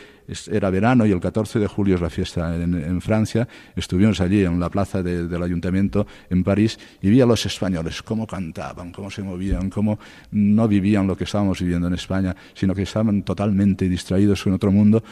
[0.50, 3.48] era verano y el 14 de julio es la fiesta en, Francia.
[3.76, 8.26] Estuvimos allí en la plaza del ayuntamiento en París y vi a los españoles cómo
[8.26, 9.98] cantaban, cómo se movían, cómo
[10.32, 14.70] no vivían lo que estábamos viviendo en España, sino que estaban totalmente distraídos en otro
[14.70, 15.02] mundo.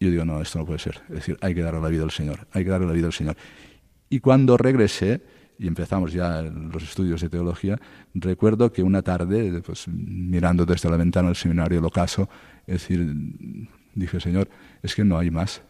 [0.00, 1.00] Yo digo, no, esto no puede ser.
[1.08, 3.12] Es decir, hay que darle la vida al Señor, hay que darle la vida al
[3.12, 3.36] Señor.
[4.10, 5.22] Y cuando regresé,
[5.58, 7.78] y empezamos ya los estudios de teología,
[8.14, 12.28] recuerdo que una tarde, pues, mirando desde la ventana del seminario el ocaso,
[12.66, 13.14] es decir,
[13.94, 14.48] dije, Señor,
[14.82, 15.62] es que no hay más.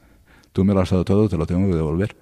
[0.52, 2.16] Tú me lo has dado todo, te lo tengo que devolver.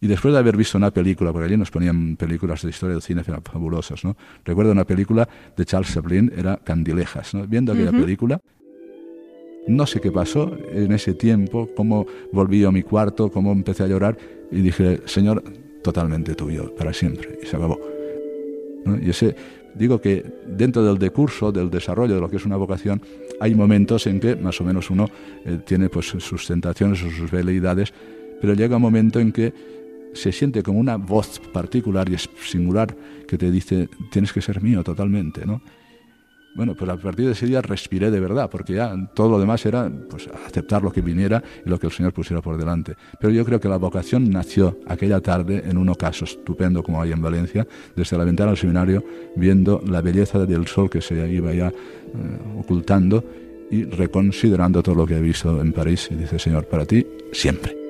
[0.00, 3.02] Y después de haber visto una película, porque allí nos ponían películas de historia del
[3.02, 4.16] cine fabulosas, ¿no?
[4.44, 7.46] Recuerdo una película de Charles Chaplin, era Candilejas, ¿no?
[7.46, 8.40] Viendo aquella película,
[9.68, 13.86] no sé qué pasó en ese tiempo, cómo volví a mi cuarto, cómo empecé a
[13.86, 14.18] llorar
[14.50, 15.44] y dije, Señor,
[15.82, 17.78] totalmente tuyo, para siempre, y se acabó.
[19.00, 19.34] Y ese,
[19.74, 23.00] digo que dentro del decurso, del desarrollo de lo que es una vocación,
[23.40, 25.08] hay momentos en que más o menos uno
[25.44, 27.92] eh, tiene pues sus tentaciones o sus veleidades,
[28.40, 29.52] pero llega un momento en que
[30.14, 32.94] se siente como una voz particular y singular
[33.26, 35.62] que te dice, tienes que ser mío totalmente, ¿no?
[36.54, 39.64] Bueno, pues a partir de ese día respiré de verdad, porque ya todo lo demás
[39.64, 42.94] era pues, aceptar lo que viniera y lo que el Señor pusiera por delante.
[43.18, 47.12] Pero yo creo que la vocación nació aquella tarde en un ocaso estupendo como hay
[47.12, 49.02] en Valencia, desde la ventana del seminario,
[49.34, 51.72] viendo la belleza del sol que se iba ya eh,
[52.58, 53.24] ocultando
[53.70, 56.08] y reconsiderando todo lo que he visto en París.
[56.10, 57.81] Y dice, Señor, para ti, siempre.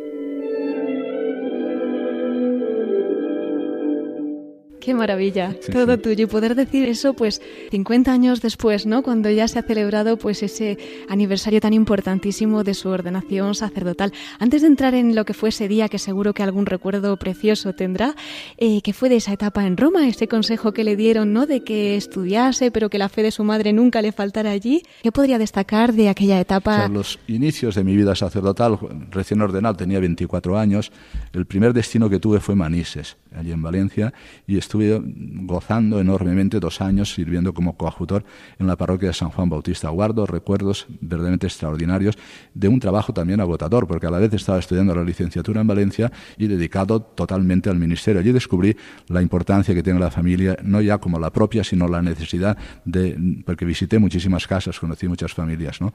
[4.82, 6.24] Qué maravilla, todo tuyo.
[6.24, 7.40] Y poder decir eso, pues,
[7.70, 9.04] 50 años después, ¿no?
[9.04, 10.76] Cuando ya se ha celebrado, pues, ese
[11.08, 14.12] aniversario tan importantísimo de su ordenación sacerdotal.
[14.40, 17.74] Antes de entrar en lo que fue ese día, que seguro que algún recuerdo precioso
[17.74, 18.16] tendrá,
[18.58, 21.46] eh, que fue de esa etapa en Roma, ese consejo que le dieron, ¿no?
[21.46, 24.82] De que estudiase, pero que la fe de su madre nunca le faltara allí.
[25.04, 26.88] ¿Qué podría destacar de aquella etapa?
[26.88, 28.80] los inicios de mi vida sacerdotal,
[29.12, 30.90] recién ordenado, tenía 24 años.
[31.32, 34.12] El primer destino que tuve fue Manises, allí en Valencia,
[34.44, 35.02] y estuve
[35.44, 38.24] gozando enormemente dos años sirviendo como coadjutor
[38.58, 39.90] en la parroquia de San Juan Bautista.
[39.90, 42.16] Guardo recuerdos verdaderamente extraordinarios
[42.54, 46.10] de un trabajo también agotador, porque a la vez estaba estudiando la licenciatura en Valencia
[46.38, 48.20] y dedicado totalmente al ministerio.
[48.20, 48.74] Allí descubrí
[49.08, 52.56] la importancia que tiene la familia, no ya como la propia, sino la necesidad
[52.86, 55.92] de, porque visité muchísimas casas, conocí muchas familias, ¿no?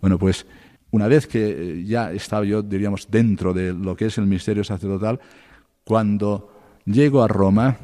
[0.00, 0.46] Bueno, pues
[0.92, 5.20] una vez que ya estaba yo, diríamos, dentro de lo que es el ministerio sacerdotal,
[5.84, 6.50] cuando
[6.86, 7.76] llego a Roma,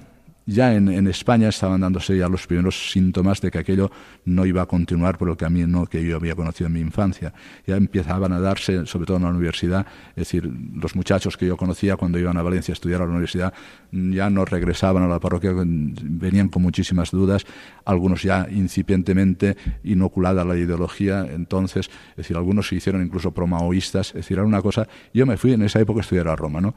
[0.50, 3.90] ya en, España estaban dándose ya los primeros síntomas de que aquello
[4.24, 7.32] no iba a continuar por el camino que yo había conocido en mi infancia.
[7.66, 11.56] Ya empezaban a darse, sobre todo en la universidad, es decir, los muchachos que yo
[11.56, 13.54] conocía cuando iban a Valencia a estudiar a la universidad
[13.92, 17.44] ya no regresaban a la parroquia, venían con muchísimas dudas,
[17.84, 24.14] algunos ya incipientemente inoculada la ideología, entonces, es decir, algunos se hicieron incluso promaoístas, es
[24.14, 26.74] decir, era una cosa, yo me fui en esa época a estudiar a Roma, ¿no?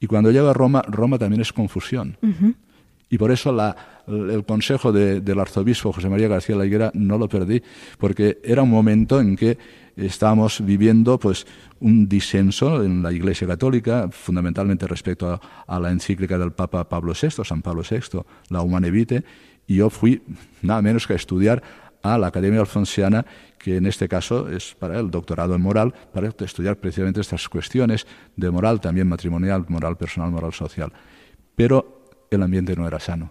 [0.00, 2.16] Y cuando llego a Roma, Roma también es confusión.
[3.10, 3.56] Y por eso
[4.06, 7.62] el consejo del arzobispo José María García La Higuera no lo perdí,
[7.98, 9.56] porque era un momento en que
[9.96, 11.46] estábamos viviendo pues
[11.80, 17.44] un disenso en la Iglesia Católica, fundamentalmente respecto a, la encíclica del Papa Pablo VI,
[17.44, 19.24] San Pablo VI, la Humane Vitae,
[19.66, 20.22] y yo fui
[20.62, 21.62] nada menos que a estudiar
[22.02, 23.26] a la Academia Alfonsiana,
[23.58, 28.06] que en este caso es para el doctorado en moral, para estudiar precisamente estas cuestiones
[28.36, 30.92] de moral, también matrimonial, moral personal, moral social.
[31.56, 31.97] Pero
[32.30, 33.30] el ambiente no era sano.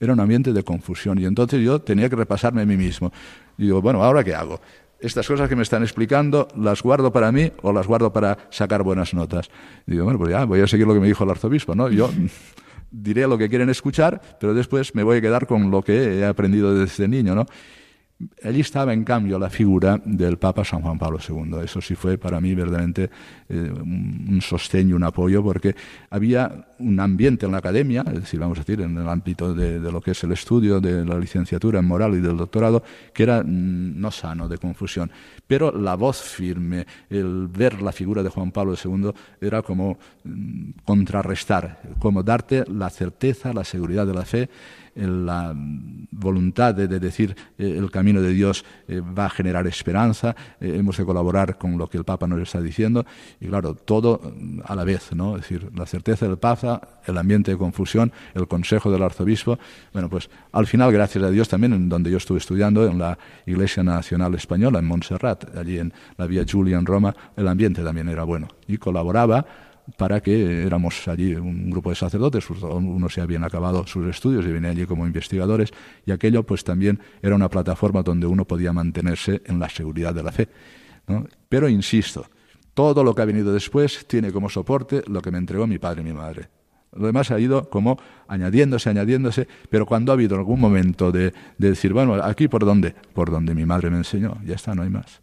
[0.00, 3.12] Era un ambiente de confusión y entonces yo tenía que repasarme a mí mismo.
[3.56, 4.60] Digo, bueno, ¿ahora qué hago?
[5.02, 8.82] estas cosas que me están explicando, ¿las guardo para mí o las guardo para sacar
[8.84, 9.50] buenas notas?
[9.84, 11.88] digo, bueno, pues ya, voy a seguir lo que me dijo el arzobispo, ¿no?
[11.88, 12.08] Yo
[12.90, 16.24] diré lo que quieren escuchar, pero después me voy a quedar con lo que he
[16.24, 17.46] aprendido desde niño, ¿no?
[18.44, 21.62] Allí estaba, en cambio, la figura del Papa San Juan Pablo II.
[21.64, 23.10] Eso sí fue para mí verdaderamente
[23.48, 25.74] eh, un sostén y un apoyo, porque
[26.10, 29.78] había un ambiente en la academia, es decir, vamos a decir, en el ámbito de,
[29.80, 32.82] lo que es el estudio de la licenciatura en moral y del doctorado,
[33.12, 35.10] que era mm, no sano, de confusión.
[35.46, 40.70] Pero la voz firme, el ver la figura de Juan Pablo II, era como mm,
[40.84, 44.48] contrarrestar, como darte la certeza, la seguridad de la fe
[44.94, 50.76] la voluntad de, decir eh, el camino de Dios eh, va a generar esperanza, eh,
[50.78, 53.04] hemos de colaborar con lo que el Papa nos está diciendo,
[53.40, 54.20] y claro, todo
[54.64, 55.36] a la vez, ¿no?
[55.36, 59.58] Es decir, la certeza del Papa, el ambiente de confusión, el consejo del arzobispo.
[59.92, 63.18] Bueno, pues al final, gracias a Dios también, en donde yo estuve estudiando, en la
[63.46, 68.08] Iglesia Nacional Española, en Montserrat, allí en la Vía Giulia, en Roma, el ambiente también
[68.08, 69.44] era bueno y colaboraba
[69.96, 74.52] para que éramos allí un grupo de sacerdotes, unos ya habían acabado sus estudios y
[74.52, 75.70] venían allí como investigadores,
[76.06, 80.22] y aquello pues también era una plataforma donde uno podía mantenerse en la seguridad de
[80.22, 80.48] la fe.
[81.48, 82.26] Pero insisto,
[82.74, 86.02] todo lo que ha venido después tiene como soporte lo que me entregó mi padre
[86.02, 86.48] y mi madre.
[86.94, 91.70] Lo demás ha ido como añadiéndose, añadiéndose, pero cuando ha habido algún momento de, de
[91.70, 94.90] decir, bueno, aquí por dónde, por donde mi madre me enseñó, ya está, no hay
[94.90, 95.20] más.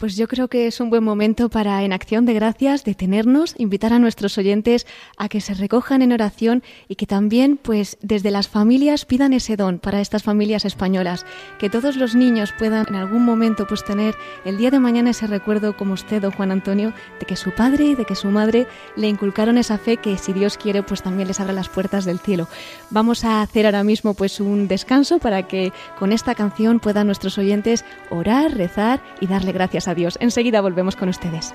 [0.00, 3.92] Pues yo creo que es un buen momento para, en acción de gracias, detenernos, invitar
[3.92, 4.86] a nuestros oyentes
[5.18, 9.56] a que se recojan en oración y que también, pues, desde las familias pidan ese
[9.56, 11.26] don para estas familias españolas,
[11.58, 14.14] que todos los niños puedan en algún momento, pues, tener
[14.46, 17.84] el día de mañana ese recuerdo, como usted, don Juan Antonio, de que su padre
[17.88, 21.28] y de que su madre le inculcaron esa fe que, si Dios quiere, pues también
[21.28, 22.48] les abra las puertas del cielo.
[22.88, 27.36] Vamos a hacer ahora mismo, pues, un descanso para que con esta canción puedan nuestros
[27.36, 30.16] oyentes orar, rezar y darle gracias a Adiós.
[30.20, 31.54] Enseguida volvemos con ustedes.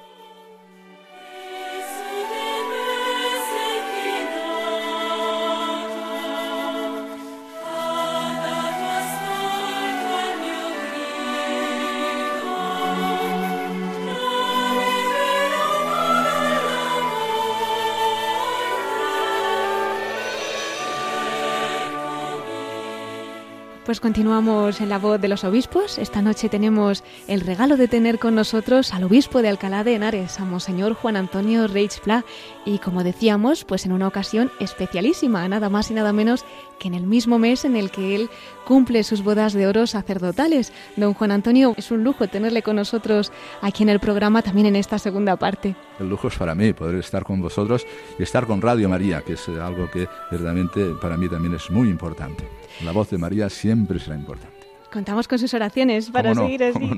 [23.91, 25.97] Pues continuamos en la voz de los obispos.
[25.97, 30.39] Esta noche tenemos el regalo de tener con nosotros al obispo de Alcalá de Henares,
[30.39, 32.23] a Monseñor Juan Antonio Reich Pla,
[32.63, 36.45] y como decíamos, pues en una ocasión especialísima, nada más y nada menos
[36.79, 38.29] que en el mismo mes en el que él
[38.65, 40.71] cumple sus bodas de oro sacerdotales.
[40.95, 44.77] Don Juan Antonio, es un lujo tenerle con nosotros aquí en el programa, también en
[44.77, 45.75] esta segunda parte.
[45.99, 47.85] El lujo es para mí poder estar con vosotros
[48.17, 51.89] y estar con Radio María, que es algo que verdaderamente para mí también es muy
[51.89, 52.60] importante.
[52.83, 54.61] La voz de María siempre será importante.
[54.91, 56.91] Contamos con sus oraciones para seguir así.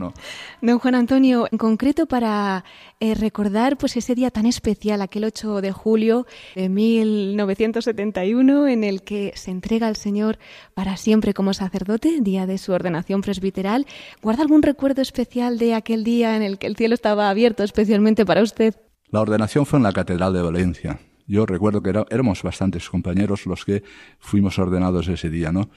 [0.62, 2.66] Don Juan Antonio, en concreto para
[3.00, 9.04] eh, recordar pues ese día tan especial, aquel 8 de julio de 1971, en el
[9.04, 10.40] que se entrega al Señor
[10.74, 13.86] para siempre como sacerdote, día de su ordenación presbiteral.
[14.24, 18.26] ¿Guarda algún recuerdo especial de aquel día en el que el cielo estaba abierto especialmente
[18.26, 18.74] para usted?
[19.12, 21.00] La ordenación fue en la Catedral de Valencia.
[21.28, 23.84] Yo recuerdo que éramos bastantes compañeros los que
[24.20, 25.70] fuimos ordenados ese día, ¿no?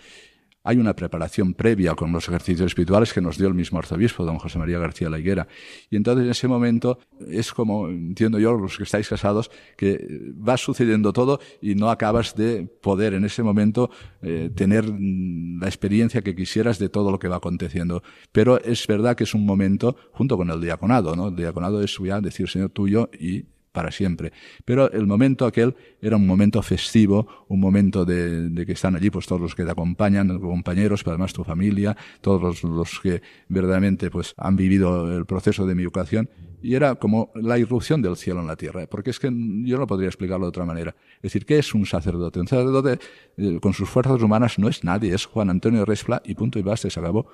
[0.67, 4.39] Hay una preparación previa con los ejercicios espirituales que nos dio el mismo arzobispo, don
[4.39, 5.47] José María García La Higuera.
[5.91, 6.99] Y entonces en ese momento
[7.31, 12.35] es como, entiendo yo, los que estáis casados, que va sucediendo todo y no acabas
[12.35, 13.91] de poder en ese momento
[14.23, 18.03] eh, tener la experiencia que quisieras de todo lo que va aconteciendo.
[18.33, 21.29] Pero es verdad que es un momento, junto con el diaconado, ¿no?
[21.29, 23.45] El diaconado es ya decir, Señor, tuyo y
[23.77, 24.33] para siempre.
[24.65, 29.27] Pero el momento aquel era un momento festivo, un momento de, que están allí pues
[29.27, 34.33] todos los que te acompañan, compañeros, pero además tu familia, todos los, que verdaderamente pues
[34.39, 36.31] han vivido el proceso de mi educación
[36.63, 39.87] y era como la irrupción del cielo en la tierra, porque es que yo no
[39.87, 40.97] podría explicarlo de otra manera.
[41.17, 42.41] Es decir, ¿qué es un sacerdote?
[42.41, 42.99] Un sacerdote
[43.37, 46.63] eh, con sus fuerzas humanas no es nadie, es Juan Antonio Respla y punto y
[46.63, 47.27] basta se acabó.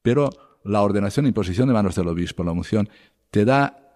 [0.00, 0.30] Pero
[0.62, 2.88] la ordenación y imposición de manos del obispo, la unción,
[3.32, 3.88] te da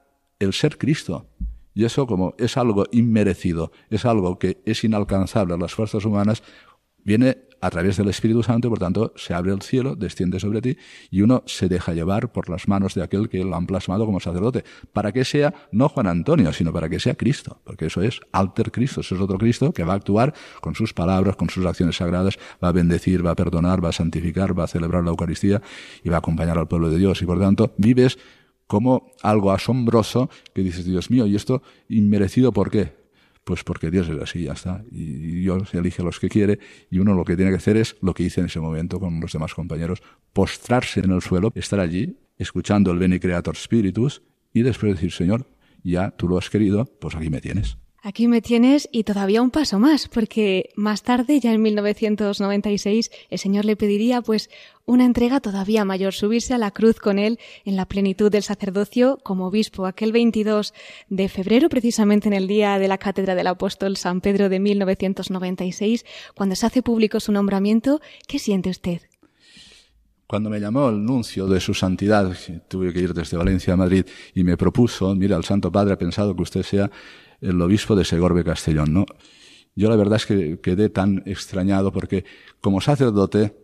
[0.42, 1.28] el ser Cristo
[1.74, 6.42] Y eso como es algo inmerecido, es algo que es inalcanzable a las fuerzas humanas,
[7.04, 10.76] viene a través del Espíritu Santo por tanto se abre el cielo, desciende sobre ti
[11.10, 14.18] y uno se deja llevar por las manos de aquel que lo han plasmado como
[14.18, 18.20] sacerdote, para que sea no Juan Antonio, sino para que sea Cristo, porque eso es
[18.32, 21.64] alter Cristo, eso es otro Cristo que va a actuar con sus palabras, con sus
[21.64, 25.10] acciones sagradas, va a bendecir, va a perdonar, va a santificar, va a celebrar la
[25.10, 25.62] Eucaristía
[26.02, 27.22] y va a acompañar al pueblo de Dios.
[27.22, 28.18] Y por tanto vives
[28.66, 32.94] como algo asombroso que dices, Dios mío, ¿y esto inmerecido por qué?
[33.44, 34.84] Pues porque Dios es así, ya está.
[34.90, 36.58] Y Dios elige los que quiere
[36.90, 39.20] y uno lo que tiene que hacer es lo que hice en ese momento con
[39.20, 40.02] los demás compañeros,
[40.32, 45.46] postrarse en el suelo, estar allí, escuchando el Beni Creator Spiritus y después decir, Señor,
[45.82, 47.81] ya tú lo has querido, pues aquí me tienes.
[48.04, 53.38] Aquí me tienes y todavía un paso más, porque más tarde, ya en 1996, el
[53.38, 54.50] Señor le pediría pues
[54.86, 59.20] una entrega todavía mayor, subirse a la cruz con él en la plenitud del sacerdocio
[59.22, 59.86] como obispo.
[59.86, 60.74] Aquel 22
[61.10, 66.04] de febrero, precisamente en el día de la cátedra del apóstol San Pedro de 1996,
[66.34, 69.02] cuando se hace público su nombramiento, ¿qué siente usted?
[70.26, 72.36] Cuando me llamó el nuncio de su santidad,
[72.66, 75.98] tuve que ir desde Valencia a Madrid y me propuso, mira, el Santo Padre ha
[75.98, 76.90] pensado que usted sea
[77.42, 79.06] el obispo de Segorbe Castellón, ¿no?
[79.74, 82.24] Yo la verdad es que quedé tan extrañado porque
[82.60, 83.56] como sacerdote,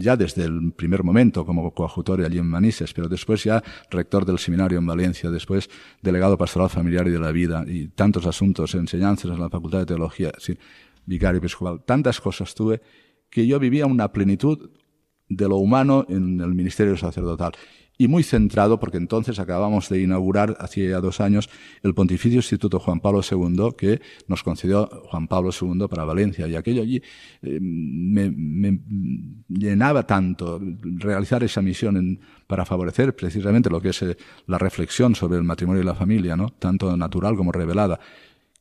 [0.00, 4.38] ya desde el primer momento como coadjutor allí en Manises, pero después ya rector del
[4.38, 5.68] seminario en Valencia, después
[6.02, 9.86] delegado pastoral familiar y de la vida y tantos asuntos, enseñanzas en la Facultad de
[9.86, 10.30] Teología,
[11.04, 12.80] vicario episcopal, tantas cosas tuve
[13.28, 14.70] que yo vivía una plenitud
[15.28, 17.52] de lo humano en el ministerio sacerdotal
[18.00, 21.50] y muy centrado, porque entonces acabamos de inaugurar, hacía dos años,
[21.82, 26.48] el Pontificio Instituto Juan Pablo II, que nos concedió Juan Pablo II para Valencia.
[26.48, 27.02] Y aquello allí
[27.42, 28.80] eh, me,
[29.50, 35.36] llenaba tanto realizar esa misión para favorecer precisamente lo que es eh, la reflexión sobre
[35.36, 36.48] el matrimonio y la familia, ¿no?
[36.58, 38.00] tanto natural como revelada,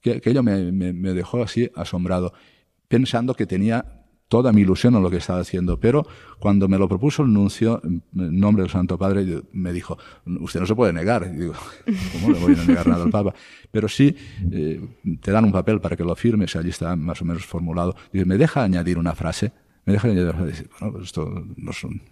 [0.02, 2.34] que aquello me, me dejó así asombrado,
[2.90, 3.99] pensando que tenía
[4.30, 5.80] toda mi ilusión en lo que estaba haciendo.
[5.80, 6.08] Pero
[6.40, 9.98] cuando me lo propuso el nuncio, en nombre del Santo Padre, me dijo,
[10.40, 11.30] usted no se puede negar.
[11.34, 11.54] Y digo,
[12.14, 13.34] ¿cómo le voy a negar nada al Papa?
[13.72, 14.16] Pero sí,
[14.52, 14.80] eh,
[15.22, 17.96] te dan un papel para que lo firmes, allí está más o menos formulado.
[18.14, 19.52] Dice, ¿me deja añadir una frase?
[19.86, 20.68] me deja añadir una frase.
[20.80, 21.44] Bueno, pues esto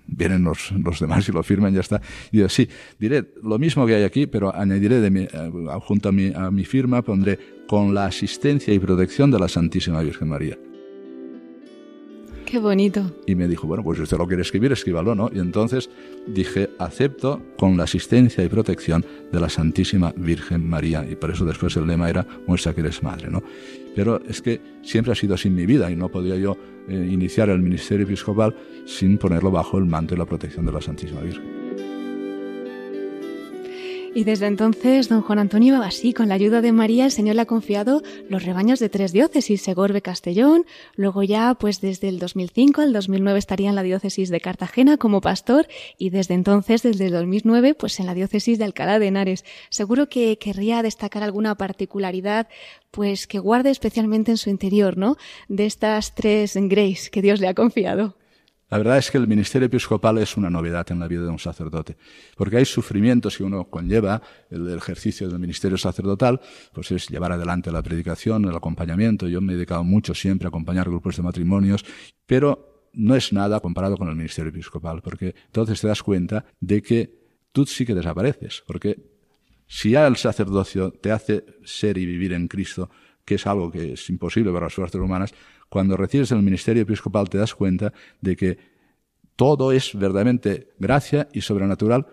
[0.07, 2.01] vienen los, los, demás y lo firman, ya está.
[2.31, 2.67] Y sí,
[2.99, 5.51] diré lo mismo que hay aquí, pero añadiré de mi, eh,
[5.81, 7.37] junto a mi, a mi firma, pondré
[7.67, 10.57] con la asistencia y protección de la Santísima Virgen María.
[12.47, 13.11] Qué bonito.
[13.25, 15.29] Y me dijo, bueno, pues si usted lo quiere escribir, escríbalo, ¿no?
[15.33, 15.89] Y entonces
[16.27, 21.05] dije, acepto con la asistencia y protección de la Santísima Virgen María.
[21.09, 23.43] Y por eso después el lema era, muestra que eres madre, ¿no?
[23.93, 26.55] Pero es que siempre ha sido así mi vida y no podía yo
[26.87, 30.79] eh, iniciar el ministerio episcopal sin ponerlo bajo el manto y la protección de la
[30.79, 31.56] Santísima Virgen.
[34.15, 37.41] Y desde entonces, don Juan Antonio, así, con la ayuda de María, el Señor le
[37.41, 42.81] ha confiado los rebaños de tres diócesis, Segorbe, Castellón, luego ya, pues desde el 2005
[42.81, 47.11] al 2009 estaría en la diócesis de Cartagena como pastor, y desde entonces, desde el
[47.11, 49.45] 2009, pues en la diócesis de Alcalá de Henares.
[49.69, 52.47] Seguro que querría destacar alguna particularidad,
[52.91, 55.17] pues que guarde especialmente en su interior, ¿no?
[55.47, 58.15] De estas tres grace que Dios le ha confiado.
[58.69, 61.39] La verdad es que el ministerio episcopal es una novedad en la vida de un
[61.39, 61.95] sacerdote,
[62.35, 66.41] porque hay sufrimientos que uno conlleva, el ejercicio del ministerio sacerdotal,
[66.73, 69.27] pues es llevar adelante la predicación, el acompañamiento.
[69.27, 71.85] Yo me he dedicado mucho siempre a acompañar grupos de matrimonios,
[72.25, 76.81] pero no es nada comparado con el ministerio episcopal, porque entonces te das cuenta de
[76.81, 78.97] que tú sí que desapareces, porque
[79.65, 82.89] si ya el sacerdocio te hace ser y vivir en Cristo,
[83.23, 85.33] que es algo que es imposible para las fuerzas humanas,
[85.69, 88.57] cuando recibes el ministerio episcopal te das cuenta de que
[89.35, 92.07] todo es verdaderamente gracia y sobrenatural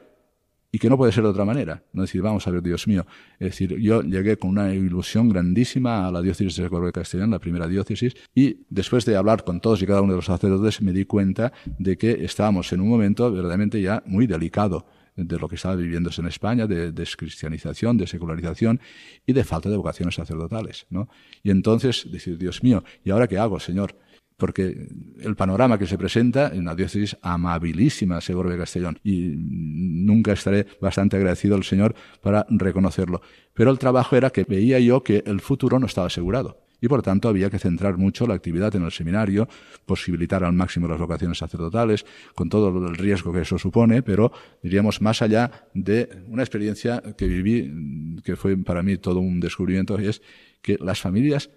[0.75, 1.85] y que no puede ser de otra manera.
[1.93, 3.07] No decir, vamos a ver, Dios mío.
[3.39, 7.39] Es decir, yo llegué con una ilusión grandísima a la diócesis de Córdoba Castellán, la
[7.39, 10.93] primera diócesis, y después de hablar con todos y cada uno de los sacerdotes me
[10.93, 14.85] di cuenta de que estábamos en un momento verdaderamente ya muy delicado
[15.17, 18.81] de lo que estaba viviéndose en España, de descristianización, de secularización
[19.27, 20.87] y de falta de vocaciones sacerdotales.
[20.91, 21.09] ¿no?
[21.43, 23.97] Y entonces decir, Dios mío, ¿y ahora qué hago, Señor?
[24.37, 24.89] Porque
[25.21, 30.67] el panorama que se presenta en una diócesis amabilísima, seguro de Castellón, y nunca estaré
[30.81, 33.23] bastante agradecido al Señor para reconocerlo.
[33.53, 37.01] Pero el trabajo era que veía yo que el futuro no estaba asegurado y por
[37.01, 39.49] tanto había que centrar mucho la actividad en el seminario,
[39.87, 42.05] posibilitar al máximo las vocaciones sacerdotales,
[42.35, 44.31] con todo el riesgo que eso supone, pero
[44.63, 49.99] diríamos más allá de una experiencia que viví, que fue para mí todo un descubrimiento,
[49.99, 50.21] y es
[50.61, 51.49] que las familias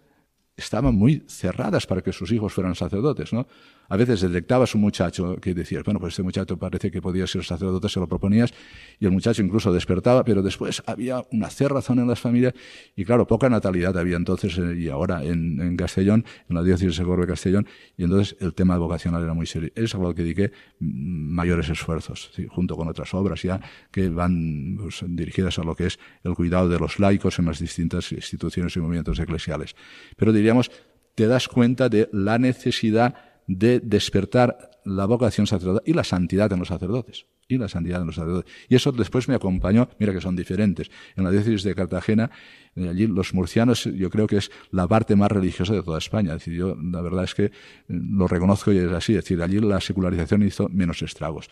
[0.56, 3.48] estaban muy cerradas para que sus hijos fueran sacerdotes, ¿no?
[3.90, 7.44] A veces detectabas un muchacho que decías, bueno, pues este muchacho parece que podía ser
[7.44, 8.54] sacerdote, se lo proponías,
[9.00, 12.54] y el muchacho incluso despertaba, pero después había una cerrazón en las familias,
[12.96, 17.04] y claro, poca natalidad había entonces, eh, y ahora en, Castellón, en la diócesis de
[17.04, 19.70] Gorbe Castellón, y entonces el tema vocacional era muy serio.
[19.76, 23.60] Es algo que dediqué mm, mayores esfuerzos, junto con otras obras ya
[23.92, 27.60] que van pues, dirigidas a lo que es el cuidado de los laicos en las
[27.60, 29.76] distintas instituciones y movimientos eclesiales.
[30.16, 30.72] Pero diríamos,
[31.16, 33.16] te das cuenta de la necesidad
[33.48, 37.26] de despertar la vocación sacerdotal y la santidad en los sacerdotes.
[37.50, 38.52] Y la santidad en los sacerdotes.
[38.68, 40.92] Y eso después me acompañó, mira que son diferentes.
[41.16, 42.30] En la diócesis de Cartagena,
[42.76, 46.34] eh, allí los murcianos, yo creo que es la parte más religiosa de toda España.
[46.34, 47.52] Es decir, yo la verdad es que eh,
[47.88, 49.14] lo reconozco y es así.
[49.14, 51.50] Es decir, allí la secularización hizo menos estragos.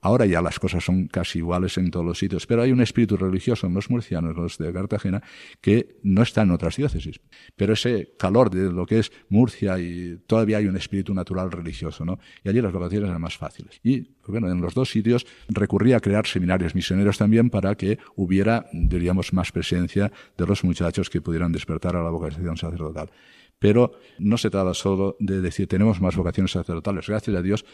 [0.00, 3.16] Ahora ya las cosas son casi iguales en todos los sitios, pero hay un espíritu
[3.16, 5.22] religioso en los murcianos, los de Cartagena,
[5.60, 7.20] que no está en otras diócesis.
[7.54, 12.04] Pero ese calor de lo que es Murcia y todavía hay un espíritu natural religioso,
[12.04, 12.18] ¿no?
[12.42, 13.80] Y allí las vocaciones eran más fáciles.
[13.82, 18.66] Y, bueno, en los dos sitios recurría a crear seminarios misioneros también para que hubiera,
[18.72, 23.10] diríamos, más presencia de los muchachos que pudieran despertar a la vocación sacerdotal.
[23.58, 27.06] Pero no se trata solo de decir tenemos más vocaciones sacerdotales.
[27.06, 27.66] Gracias a Dios,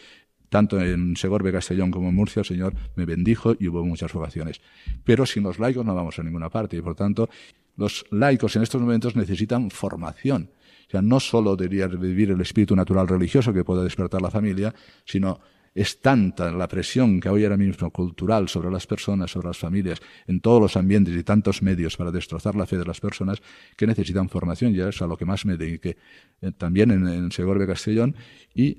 [0.48, 4.60] tanto en Segorbe, Castellón como en Murcia, el Señor me bendijo y hubo muchas vocaciones.
[5.04, 7.28] Pero sin los laicos no vamos a ninguna parte y por tanto
[7.76, 10.50] los laicos en estos momentos necesitan formación.
[10.86, 14.74] O sea, no solo debería vivir el espíritu natural religioso que pueda despertar la familia,
[15.04, 15.40] sino
[15.76, 20.00] es tanta la presión que hoy ahora mismo cultural sobre las personas, sobre las familias,
[20.26, 23.42] en todos los ambientes y tantos medios para destrozar la fe de las personas
[23.76, 25.98] que necesitan formación, ya es a lo que más me dediqué,
[26.40, 28.16] eh, también en, en Segorbe Castellón
[28.54, 28.78] y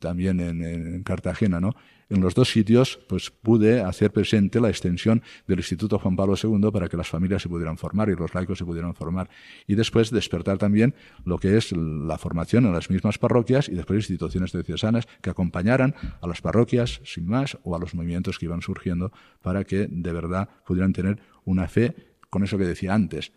[0.00, 1.76] también en, en Cartagena, ¿no?
[2.08, 6.70] En los dos sitios pues pude hacer presente la extensión del Instituto Juan Pablo II
[6.72, 9.30] para que las familias se pudieran formar y los laicos se pudieran formar.
[9.66, 10.94] Y después despertar también
[11.24, 15.94] lo que es la formación en las mismas parroquias y después instituciones diocesanas que acompañaran
[16.20, 20.12] a las parroquias sin más o a los movimientos que iban surgiendo para que de
[20.12, 21.94] verdad pudieran tener una fe
[22.30, 23.32] con eso que decía antes,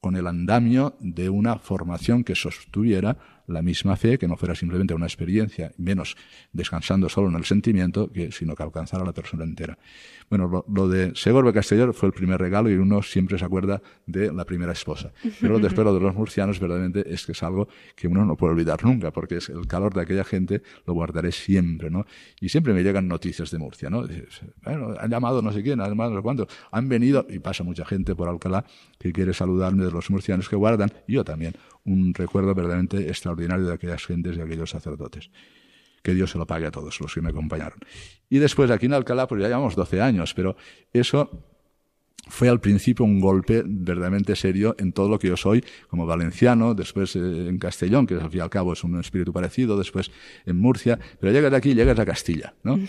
[0.00, 4.94] con el andamio de una formación que sostuviera la misma fe, que no fuera simplemente
[4.94, 6.16] una experiencia, menos
[6.52, 9.78] descansando solo en el sentimiento, que, sino que alcanzara a la persona entera.
[10.28, 14.32] Bueno, lo, de Segorbe Castellón fue el primer regalo y uno siempre se acuerda de
[14.32, 15.12] la primera esposa.
[15.40, 18.52] Pero después lo de los murcianos verdaderamente es que es algo que uno no puede
[18.52, 22.06] olvidar nunca, porque es el calor de aquella gente lo guardaré siempre, ¿no?
[22.40, 24.06] Y siempre me llegan noticias de Murcia, ¿no?
[24.62, 27.64] Bueno, han llamado no sé quién, han llamado no sé cuánto, han venido, y pasa
[27.64, 28.64] mucha gente por Alcalá
[28.98, 33.74] que quiere saludarme de los murcianos que guardan, yo también, un recuerdo verdaderamente extraordinario de
[33.74, 35.30] aquellas gentes y aquellos sacerdotes.
[36.02, 37.78] Que Dios se lo pague a todos los que me acompañaron.
[38.28, 40.56] Y después aquí en Alcalá, pues ya llevamos 12 años, pero
[40.92, 41.30] eso
[42.28, 46.74] fue al principio un golpe verdaderamente serio en todo lo que yo soy como valenciano,
[46.74, 50.10] después eh, en Castellón, que al fin y al cabo es un espíritu parecido, después
[50.46, 52.78] en Murcia, pero llegas de aquí, llegas a Castilla, ¿no?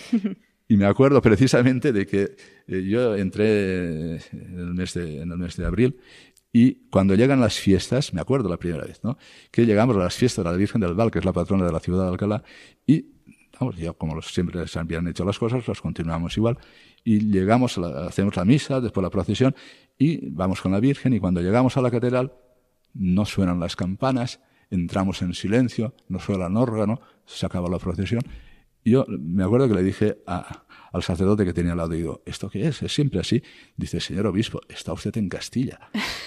[0.67, 2.33] Y me acuerdo precisamente de que
[2.65, 5.97] eh, yo entré en el mes de, en el mes de abril
[6.53, 9.17] y cuando llegan las fiestas, me acuerdo la primera vez, ¿no?
[9.51, 11.71] Que llegamos a las fiestas de la Virgen del Val, que es la patrona de
[11.71, 12.43] la ciudad de Alcalá,
[12.85, 13.05] y,
[13.59, 16.57] vamos, ya como siempre se habían hecho las cosas, las continuamos igual,
[17.03, 19.55] y llegamos, hacemos la misa, después la procesión,
[19.97, 22.33] y vamos con la Virgen, y cuando llegamos a la catedral,
[22.93, 28.21] no suenan las campanas, entramos en silencio, no suena el órgano, se acaba la procesión.
[28.83, 32.21] Yo me acuerdo que le dije a, al sacerdote que tenía al lado y digo,
[32.25, 32.81] ¿esto qué es?
[32.81, 33.41] ¿Es siempre así?
[33.77, 35.79] Dice, señor obispo, está usted en Castilla.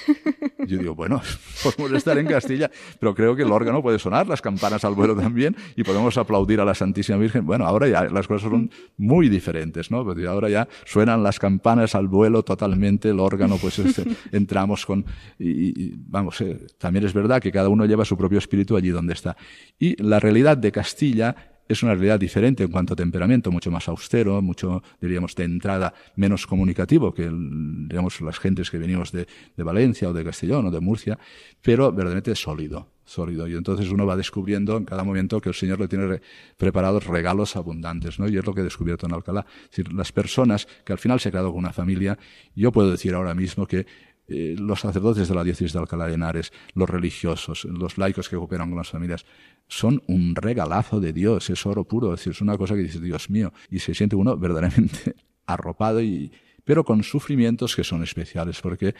[0.66, 1.20] Yo digo, bueno,
[1.62, 5.14] podemos estar en Castilla, pero creo que el órgano puede sonar, las campanas al vuelo
[5.14, 7.44] también, y podemos aplaudir a la Santísima Virgen.
[7.44, 10.04] Bueno, ahora ya las cosas son muy diferentes, ¿no?
[10.04, 15.04] Porque ahora ya suenan las campanas al vuelo totalmente, el órgano, pues este, entramos con...
[15.38, 19.12] Y, vamos, eh, también es verdad que cada uno lleva su propio espíritu allí donde
[19.12, 19.36] está.
[19.78, 23.88] Y la realidad de Castilla es una realidad diferente en cuanto a temperamento, mucho más
[23.88, 30.10] austero, mucho, diríamos, de entrada menos comunicativo que, digamos, las gentes que venimos de, Valencia
[30.10, 31.18] o de Castellón o de Murcia,
[31.62, 33.48] pero verdaderamente sólido, sólido.
[33.48, 36.20] Y entonces uno va descubriendo en cada momento que el Señor le tiene
[36.58, 38.28] preparados regalos abundantes, ¿no?
[38.28, 39.46] Y es lo que he descubierto en Alcalá.
[39.64, 42.18] Es decir, las personas que al final se han quedado con una familia,
[42.54, 43.86] yo puedo decir ahora mismo que
[44.26, 48.36] eh, los sacerdotes de la diócesis de Alcalá de Henares, los religiosos, los laicos que
[48.36, 49.26] cooperan con las familias,
[49.68, 53.00] son un regalazo de Dios, es oro puro, es, decir, es una cosa que dice,
[53.00, 55.14] Dios mío, y se siente uno verdaderamente
[55.46, 56.32] arropado, y,
[56.64, 58.94] pero con sufrimientos que son especiales, porque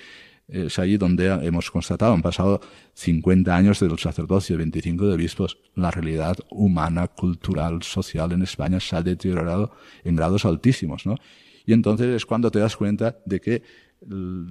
[0.47, 2.61] es allí donde hemos constatado, han pasado
[2.93, 8.95] 50 años del sacerdocio, 25 de obispos, la realidad humana, cultural, social en España se
[8.95, 9.73] ha deteriorado
[10.05, 11.17] en grados altísimos, ¿no?
[11.67, 13.63] Y entonces es cuando te das cuenta de que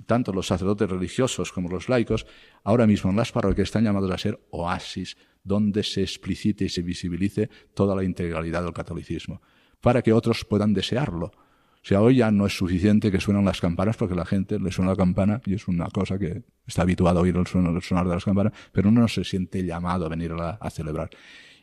[0.06, 2.26] tanto los sacerdotes religiosos como los laicos,
[2.64, 6.82] ahora mismo en las parroquias están llamados a ser oasis donde se explicite y se
[6.82, 9.42] visibilice toda la integralidad del catolicismo,
[9.82, 11.28] para que otros puedan desearlo.
[11.28, 14.72] O sea, hoy ya no es suficiente que suenan las campanas porque la gente le
[14.72, 18.14] suena la campana y es una cosa que está habituada a oír el, sonar de
[18.14, 21.10] las campanas, pero uno no se siente llamado a venir a celebrar.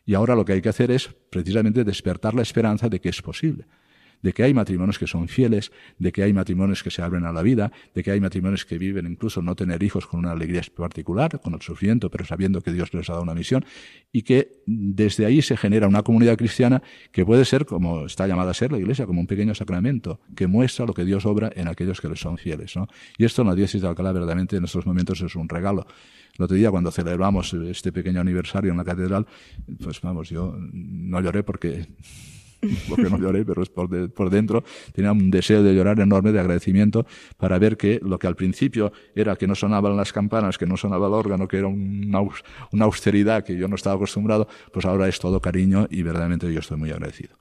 [0.04, 3.22] Y ahora lo que hay que hacer es precisamente despertar la esperanza de que es
[3.22, 3.66] posible
[4.22, 7.32] de que hay matrimonios que son fieles, de que hay matrimonios que se abren a
[7.32, 10.62] la vida, de que hay matrimonios que viven incluso no tener hijos con una alegría
[10.74, 13.64] particular, con el sufrimiento, pero sabiendo que Dios les ha dado una misión,
[14.12, 18.50] y que desde ahí se genera una comunidad cristiana que puede ser, como está llamada
[18.50, 21.68] a ser la Iglesia, como un pequeño sacramento, que muestra lo que Dios obra en
[21.68, 22.76] aquellos que les son fieles.
[22.76, 22.88] ¿no?
[23.18, 25.86] Y esto en la diócesis de Alcalá verdaderamente en estos momentos es un regalo.
[26.38, 29.26] El otro día, cuando celebramos este pequeño aniversario en la catedral,
[29.82, 31.86] pues vamos, yo no lloré porque
[32.88, 36.40] porque no lloré, pero es por, por, dentro, tenía un deseo de llorar enorme de
[36.40, 37.06] agradecimiento
[37.36, 40.76] para ver que lo que al principio era que no sonaban las campanas, que no
[40.76, 42.20] sonaba el órgano, que era una,
[42.72, 46.60] una austeridad que yo no estaba acostumbrado, pues ahora es todo cariño y verdaderamente yo
[46.60, 47.39] estoy muy agradecido.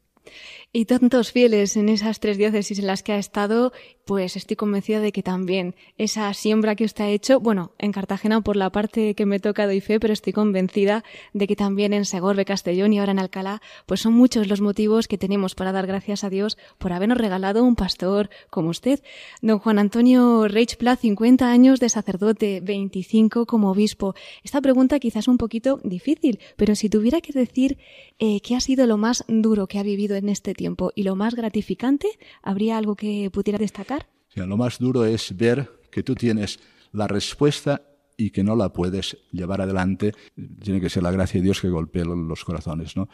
[0.72, 3.74] Y tantos fieles en esas tres diócesis en las que ha estado,
[4.06, 8.42] pues estoy convencida de que también esa siembra que usted ha hecho, bueno, en Cartagena
[8.42, 11.04] por la parte que me toca doy fe, pero estoy convencida
[11.34, 15.08] de que también en Segorbe, Castellón y ahora en Alcalá, pues son muchos los motivos
[15.08, 19.02] que tenemos para dar gracias a Dios por habernos regalado un pastor como usted.
[19.42, 24.14] Don Juan Antonio Reich Pla, 50 años de sacerdote, 25 como obispo.
[24.44, 27.80] Esta pregunta quizás un poquito difícil, pero si tuviera que decir
[28.20, 30.92] eh, qué ha sido lo más duro que ha vivido en este tiempo.
[30.94, 32.08] ¿Y lo más gratificante?
[32.44, 34.08] ¿Habría algo que pudiera destacar?
[34.36, 36.60] lo más duro es ver que tú tienes
[36.94, 37.82] la respuesta
[38.16, 40.14] y que no la puedes llevar adelante,
[40.62, 42.98] tiene que ser la gracia de Dios que golpee los corazones.
[42.98, 43.08] ¿no?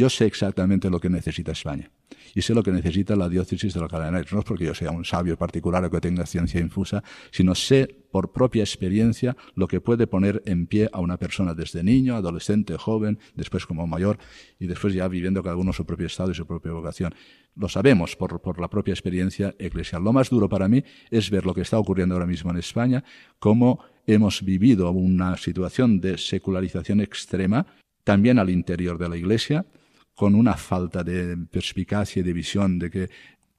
[0.00, 1.90] yo sé exactamente lo que necesita España
[2.34, 4.22] y sé lo que necesita la diócesis de la cadena.
[4.30, 8.03] No es porque yo sea un sabio particular o que tenga ciencia infusa, sino sé
[8.14, 12.76] por propia experiencia lo que puede poner en pie a una persona desde niño, adolescente,
[12.76, 14.18] joven, después como mayor
[14.60, 17.12] y después ya viviendo cada uno su propio estado y su propia vocación.
[17.56, 20.04] Lo sabemos por, por la propia experiencia eclesial.
[20.04, 23.02] Lo más duro para mí es ver lo que está ocurriendo ahora mismo en España,
[23.40, 27.66] cómo hemos vivido una situación de secularización extrema,
[28.04, 29.66] también al interior de la Iglesia,
[30.14, 33.10] con una falta de perspicacia y de visión de que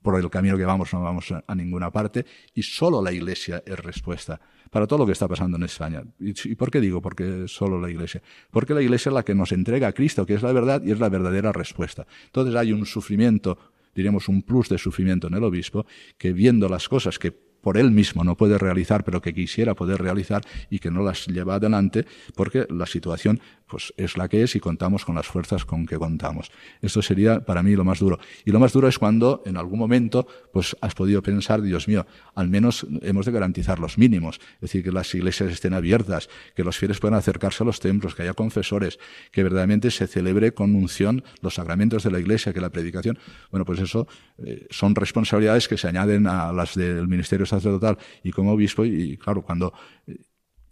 [0.05, 3.77] por el camino que vamos no vamos a, ninguna parte y solo la Iglesia es
[3.79, 4.39] respuesta
[4.69, 6.03] para todo lo que está pasando en España.
[6.19, 7.01] ¿Y, por qué digo?
[7.01, 8.21] Porque solo la Iglesia.
[8.51, 10.91] Porque la Iglesia es la que nos entrega a Cristo, que es la verdad y
[10.91, 12.05] es la verdadera respuesta.
[12.25, 13.57] Entonces hay un sufrimiento,
[13.95, 15.85] diríamos un plus de sufrimiento en el obispo,
[16.17, 19.99] que viendo las cosas que por él mismo no puede realizar, pero que quisiera poder
[19.99, 24.55] realizar y que no las lleva adelante porque la situación pues es la que es
[24.55, 26.51] y contamos con las fuerzas con que contamos.
[26.81, 28.19] Esto sería para mí lo más duro.
[28.45, 32.05] Y lo más duro es cuando en algún momento pues has podido pensar, Dios mío,
[32.35, 36.63] al menos hemos de garantizar los mínimos, es decir, que las iglesias estén abiertas, que
[36.63, 38.99] los fieles puedan acercarse a los templos, que haya confesores,
[39.31, 43.17] que verdaderamente se celebre con unción los sacramentos de la iglesia, que la predicación,
[43.51, 44.07] bueno, pues eso
[44.37, 49.17] eh, son responsabilidades que se añaden a las del ministerio sacerdotal y como obispo y
[49.17, 49.73] claro, cuando
[50.07, 50.17] eh,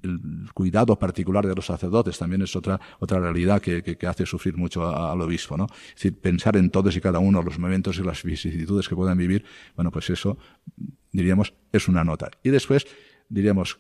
[0.03, 4.57] el cuidado particular de los sacerdotes también es otra, otra realidad que, que, hace sufrir
[4.57, 5.67] mucho al obispo, ¿no?
[5.87, 9.17] Es decir, pensar en todos y cada uno los momentos y las vicisitudes que puedan
[9.17, 9.45] vivir,
[9.75, 10.37] bueno, pues eso,
[11.11, 12.29] diríamos, es una nota.
[12.43, 12.85] Y después,
[13.29, 13.79] diríamos,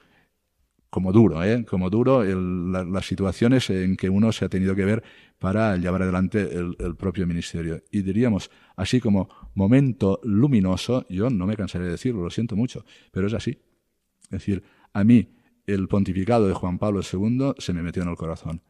[0.89, 1.65] como duro, ¿eh?
[1.65, 5.03] Como duro las situaciones en que uno se ha tenido que ver
[5.39, 7.81] para llevar adelante el, el, propio ministerio.
[7.89, 12.85] Y diríamos, así como momento luminoso, yo no me cansaré de decirlo, lo siento mucho,
[13.11, 13.59] pero es así.
[14.25, 14.63] Es decir,
[14.93, 15.33] a mí,
[15.65, 18.61] el pontificado de Juan Pablo II se me metió en el corazón.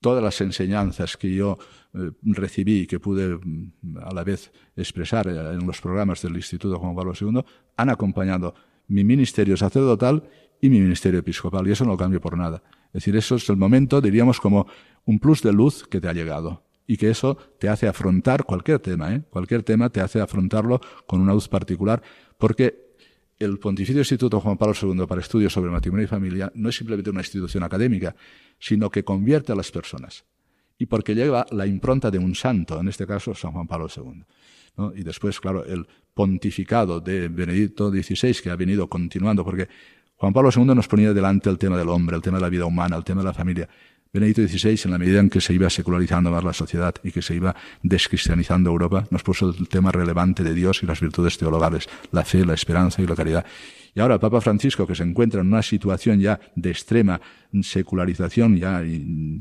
[0.00, 1.58] Todas las enseñanzas que yo
[1.94, 6.36] eh, recibí y que pude mm, a la vez expresar eh, en los programas del
[6.36, 7.42] Instituto Juan Pablo II
[7.76, 8.54] han acompañado
[8.86, 10.22] mi ministerio sacerdotal
[10.60, 12.62] y mi ministerio episcopal, y eso no lo cambio por nada.
[12.88, 14.66] Es decir, eso es el momento, diríamos, como
[15.04, 18.78] un plus de luz que te ha llegado y que eso te hace afrontar cualquier
[18.78, 19.22] tema, ¿eh?
[19.30, 22.02] cualquier tema te hace afrontarlo con una luz particular,
[22.38, 22.87] porque
[23.38, 27.10] el Pontificio Instituto Juan Pablo II para Estudios sobre Matrimonio y Familia no es simplemente
[27.10, 28.14] una institución académica,
[28.58, 30.24] sino que convierte a las personas.
[30.76, 34.24] Y porque lleva la impronta de un santo, en este caso San Juan Pablo II.
[34.94, 39.68] Y después, claro, el pontificado de Benedicto XVI, que ha venido continuando, porque
[40.16, 42.66] Juan Pablo II nos ponía delante el tema del hombre, el tema de la vida
[42.66, 43.68] humana, el tema de la familia.
[44.12, 47.20] Benedicto XVI, en la medida en que se iba secularizando más la sociedad y que
[47.20, 51.88] se iba descristianizando Europa, nos puso el tema relevante de Dios y las virtudes teologales,
[52.10, 53.44] la fe, la esperanza y la caridad.
[53.98, 57.20] Y ahora Papa Francisco, que se encuentra en una situación ya de extrema
[57.62, 58.80] secularización, ya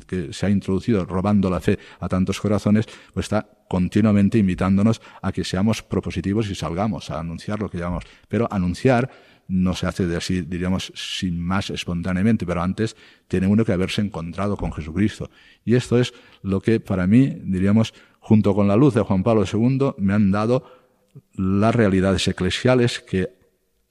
[0.08, 5.32] que se ha introducido robando la fe a tantos corazones, pues está continuamente invitándonos a
[5.32, 8.06] que seamos propositivos y salgamos a anunciar lo que llamamos.
[8.28, 9.12] Pero anunciar
[9.48, 12.96] no se hace de así, diríamos, sin más espontáneamente, pero antes
[13.28, 15.30] tiene uno que haberse encontrado con Jesucristo.
[15.66, 19.44] Y esto es lo que para mí, diríamos, junto con la luz de Juan Pablo
[19.46, 20.64] II, me han dado
[21.36, 23.37] las realidades eclesiales que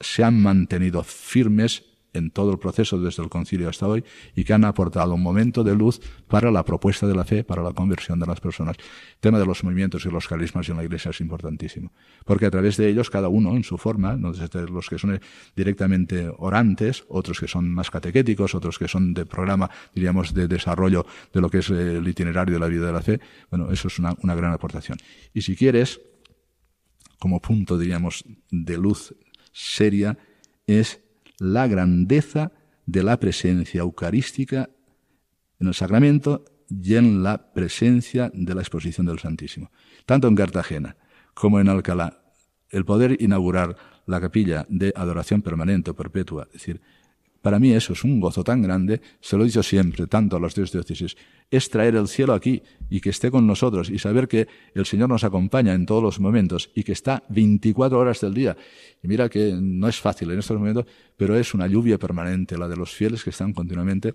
[0.00, 1.84] se han mantenido firmes
[2.16, 5.62] en todo el proceso desde el concilio hasta hoy y que han aportado un momento
[5.62, 8.76] de luz para la propuesta de la fe, para la conversión de las personas.
[8.78, 11.92] El tema de los movimientos y los carismas en la Iglesia es importantísimo,
[12.24, 15.20] porque a través de ellos cada uno en su forma, los que son
[15.54, 21.06] directamente orantes, otros que son más catequéticos, otros que son de programa, diríamos, de desarrollo
[21.32, 23.20] de lo que es el itinerario de la vida de la fe,
[23.50, 24.98] bueno, eso es una, una gran aportación.
[25.34, 26.00] Y si quieres,
[27.18, 29.14] como punto, diríamos, de luz
[29.56, 30.18] seria,
[30.66, 31.00] es
[31.38, 32.52] la grandeza
[32.84, 34.68] de la presencia eucarística
[35.58, 39.70] en el sacramento y en la presencia de la exposición del Santísimo.
[40.04, 40.96] Tanto en Cartagena
[41.32, 42.22] como en Alcalá,
[42.68, 46.82] el poder inaugurar la capilla de adoración permanente o perpetua, es decir,
[47.46, 50.40] para mí eso es un gozo tan grande, se lo he dicho siempre, tanto a
[50.40, 51.16] los dios diócesis,
[51.48, 55.10] es traer el cielo aquí y que esté con nosotros y saber que el Señor
[55.10, 58.56] nos acompaña en todos los momentos y que está 24 horas del día.
[59.00, 60.86] Y mira que no es fácil en estos momentos,
[61.16, 64.14] pero es una lluvia permanente, la de los fieles que están continuamente.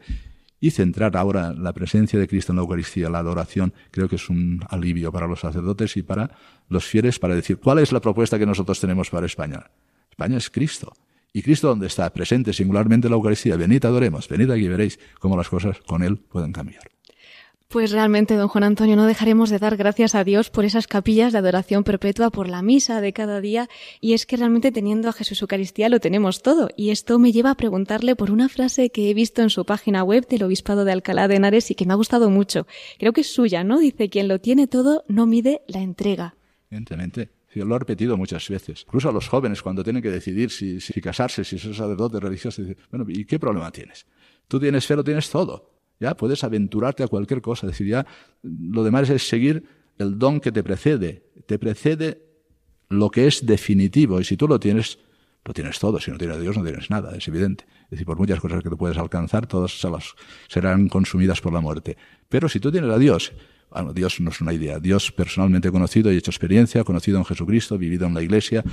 [0.59, 4.29] Y centrar ahora la presencia de Cristo en la Eucaristía, la adoración, creo que es
[4.29, 6.31] un alivio para los sacerdotes y para
[6.67, 9.71] los fieles para decir, ¿cuál es la propuesta que nosotros tenemos para España?
[10.09, 10.91] España es Cristo.
[11.33, 14.99] Y Cristo donde está presente singularmente en la Eucaristía, venid adoremos, venid aquí y veréis
[15.19, 16.91] cómo las cosas con Él pueden cambiar.
[17.71, 21.31] Pues realmente, don Juan Antonio, no dejaremos de dar gracias a Dios por esas capillas
[21.31, 23.69] de adoración perpetua, por la misa de cada día,
[24.01, 26.67] y es que realmente teniendo a Jesús Eucaristía lo tenemos todo.
[26.75, 30.03] Y esto me lleva a preguntarle por una frase que he visto en su página
[30.03, 32.67] web del Obispado de Alcalá de Henares y que me ha gustado mucho.
[32.99, 33.79] Creo que es suya, ¿no?
[33.79, 36.35] Dice, quien lo tiene todo no mide la entrega.
[36.69, 37.29] Evidentemente.
[37.55, 38.83] Lo he repetido muchas veces.
[38.87, 42.83] Incluso a los jóvenes, cuando tienen que decidir si, casarse, si son sacerdotes religiosos, dicen,
[42.89, 44.05] bueno, ¿y qué problema tienes?
[44.47, 45.71] Tú tienes fe, lo tienes todo.
[45.99, 47.67] Ya puedes aventurarte a cualquier cosa.
[47.67, 48.05] Es decir, ya
[48.41, 49.63] lo demás es seguir
[49.97, 51.23] el don que te precede.
[51.45, 52.21] Te precede
[52.89, 54.19] lo que es definitivo.
[54.19, 54.97] Y si tú lo tienes,
[55.43, 55.99] lo tienes todo.
[55.99, 57.15] Si no tienes a Dios, no tienes nada.
[57.15, 57.65] Es evidente.
[57.85, 59.79] Es decir, por muchas cosas que tú puedes alcanzar, todas
[60.47, 61.97] serán consumidas por la muerte.
[62.29, 63.33] Pero si tú tienes a Dios,
[63.93, 64.79] Dios no es una idea.
[64.79, 68.63] Dios personalmente conocido y hecho experiencia, conocido en Jesucristo, vivido en la iglesia.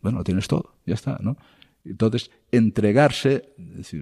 [0.00, 0.74] Bueno, lo tienes todo.
[0.84, 1.36] Ya está, ¿no?
[1.84, 3.54] Entonces, entregarse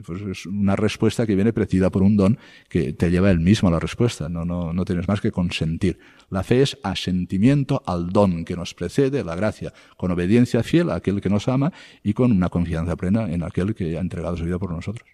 [0.04, 2.38] pues es una respuesta que viene precedida por un don
[2.68, 4.28] que te lleva él mismo a la respuesta.
[4.28, 5.98] No, no, no tienes más que consentir.
[6.28, 10.96] La fe es asentimiento al don que nos precede, la gracia, con obediencia fiel a
[10.96, 11.72] aquel que nos ama
[12.02, 15.08] y con una confianza plena en aquel que ha entregado su vida por nosotros.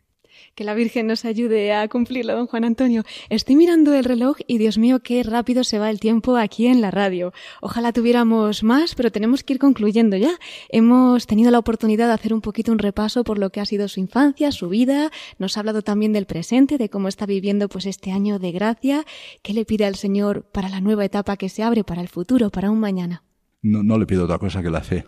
[0.55, 3.05] Que la Virgen nos ayude a cumplirlo, don Juan Antonio.
[3.29, 6.81] Estoy mirando el reloj y Dios mío, qué rápido se va el tiempo aquí en
[6.81, 7.33] la radio.
[7.61, 10.33] Ojalá tuviéramos más, pero tenemos que ir concluyendo ya.
[10.69, 13.89] Hemos tenido la oportunidad de hacer un poquito un repaso por lo que ha sido
[13.89, 15.11] su infancia, su vida.
[15.39, 19.05] Nos ha hablado también del presente, de cómo está viviendo pues este año de gracia.
[19.43, 22.51] ¿Qué le pide al Señor para la nueva etapa que se abre, para el futuro,
[22.51, 23.23] para un mañana?
[23.63, 25.05] No, no le pido otra cosa que la fe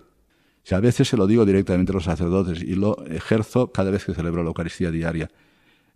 [0.75, 4.15] a veces se lo digo directamente a los sacerdotes y lo ejerzo cada vez que
[4.15, 5.31] celebro la Eucaristía diaria.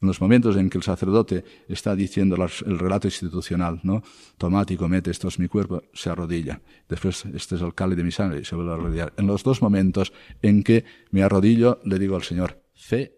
[0.00, 4.02] En los momentos en que el sacerdote está diciendo el relato institucional, ¿no?
[4.36, 6.60] Tomático, mete, esto es mi cuerpo, se arrodilla.
[6.88, 9.12] Después, este es el cáliz de mi sangre y se vuelve a arrodillar.
[9.16, 10.12] En los dos momentos
[10.42, 13.14] en que me arrodillo, le digo al Señor, fe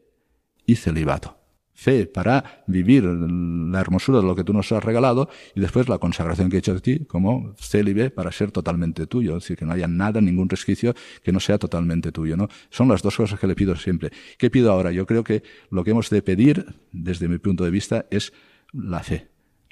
[0.66, 1.43] y celibato
[1.74, 5.98] fe para vivir la hermosura de lo que tú nos has regalado y después la
[5.98, 9.66] consagración que he hecho de ti como célibe para ser totalmente tuyo, es decir, que
[9.66, 12.48] no haya nada, ningún resquicio que no sea totalmente tuyo, ¿no?
[12.70, 14.10] Son las dos cosas que le pido siempre.
[14.38, 14.92] ¿Qué pido ahora?
[14.92, 18.32] Yo creo que lo que hemos de pedir, desde mi punto de vista, es
[18.72, 19.28] la fe.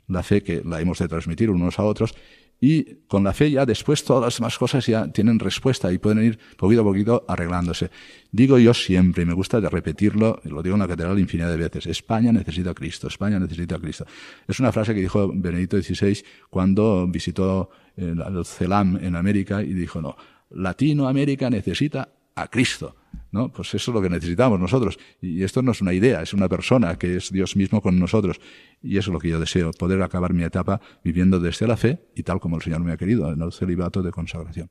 [0.09, 2.15] La fe que la hemos de transmitir unos a otros
[2.63, 6.25] y con la fe ya después todas las demás cosas ya tienen respuesta y pueden
[6.25, 7.91] ir poquito a poquito arreglándose.
[8.31, 11.87] Digo yo siempre, y me gusta repetirlo, lo digo en la catedral infinidad de veces,
[11.87, 14.07] España necesita a Cristo, España necesita a Cristo.
[14.47, 19.73] Es una frase que dijo Benedicto XVI cuando visitó el, el CELAM en América y
[19.73, 20.15] dijo, no,
[20.51, 22.95] Latinoamérica necesita a Cristo.
[23.33, 23.51] ¿No?
[23.51, 24.99] Pues eso es lo que necesitamos nosotros.
[25.21, 28.41] Y esto no es una idea, es una persona que es Dios mismo con nosotros.
[28.81, 31.99] Y eso es lo que yo deseo, poder acabar mi etapa viviendo desde la fe
[32.15, 34.71] y tal como el Señor me ha querido, en el celibato de consagración.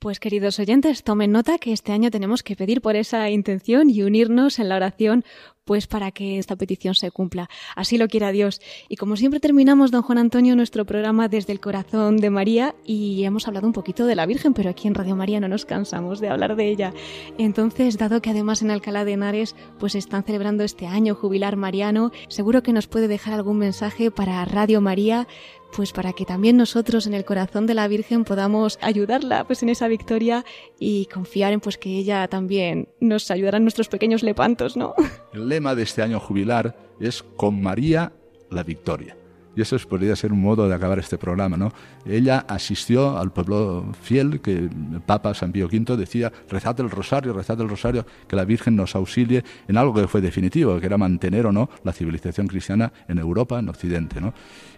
[0.00, 4.02] Pues queridos oyentes, tomen nota que este año tenemos que pedir por esa intención y
[4.02, 5.24] unirnos en la oración
[5.70, 7.48] pues para que esta petición se cumpla.
[7.76, 8.60] Así lo quiera Dios.
[8.88, 13.22] Y como siempre terminamos, don Juan Antonio, nuestro programa desde el corazón de María y
[13.22, 16.18] hemos hablado un poquito de la Virgen, pero aquí en Radio María no nos cansamos
[16.18, 16.92] de hablar de ella.
[17.38, 22.10] Entonces, dado que además en Alcalá de Henares pues están celebrando este año jubilar mariano,
[22.26, 25.28] seguro que nos puede dejar algún mensaje para Radio María
[25.74, 29.68] pues para que también nosotros en el corazón de la Virgen podamos ayudarla pues en
[29.68, 30.44] esa victoria
[30.78, 34.94] y confiar en pues que ella también nos ayudará en nuestros pequeños lepantos, ¿no?
[35.32, 38.12] El lema de este año jubilar es con María
[38.50, 39.16] la victoria.
[39.54, 41.72] Y eso podría ser un modo de acabar este programa, ¿no?
[42.06, 47.32] Ella asistió al pueblo fiel que el Papa San Pío V decía, rezad el rosario,
[47.32, 50.96] rezad el rosario, que la Virgen nos auxilie en algo que fue definitivo, que era
[50.96, 54.32] mantener o no la civilización cristiana en Europa, en Occidente, ¿no?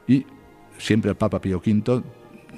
[0.09, 0.26] Y
[0.78, 2.03] siempre el Papa Pío V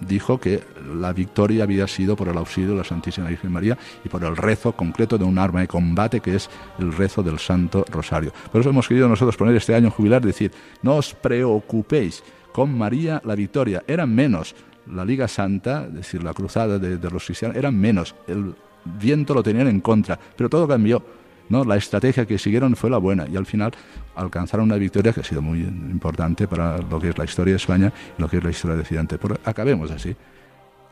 [0.00, 0.62] dijo que
[0.94, 4.36] la victoria había sido por el auxilio de la Santísima Virgen María y por el
[4.36, 8.32] rezo concreto de un arma de combate que es el rezo del Santo Rosario.
[8.50, 12.22] Por eso hemos querido nosotros poner este año jubilar, decir, no os preocupéis,
[12.52, 13.82] con María la victoria.
[13.86, 14.54] Eran menos
[14.92, 18.14] la Liga Santa, es decir, la cruzada de, de los cristianos, eran menos.
[18.28, 21.02] El viento lo tenían en contra, pero todo cambió
[21.48, 21.64] ¿no?
[21.64, 23.72] La estrategia que siguieron fue la buena y al final
[24.14, 27.56] alcanzaron una victoria que ha sido muy importante para lo que es la historia de
[27.56, 29.18] España y lo que es la historia de Occidente.
[29.18, 30.16] Pero acabemos así.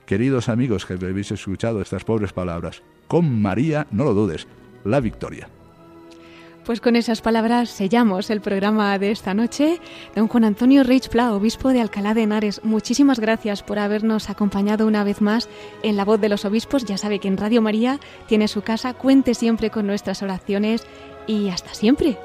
[0.06, 4.46] Queridos amigos que habéis escuchado estas pobres palabras, con María, no lo dudes,
[4.84, 5.48] la victoria.
[6.64, 9.80] Pues con esas palabras sellamos el programa de esta noche.
[10.14, 14.86] Don Juan Antonio Reich Pla, obispo de Alcalá de Henares, muchísimas gracias por habernos acompañado
[14.86, 15.48] una vez más
[15.82, 16.84] en La Voz de los Obispos.
[16.84, 17.98] Ya sabe que en Radio María
[18.28, 18.94] tiene su casa.
[18.94, 20.86] Cuente siempre con nuestras oraciones
[21.26, 22.16] y hasta siempre.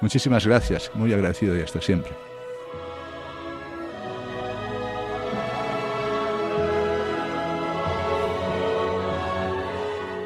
[0.00, 2.25] Muchísimas gracias, muy agradecido y hasta siempre.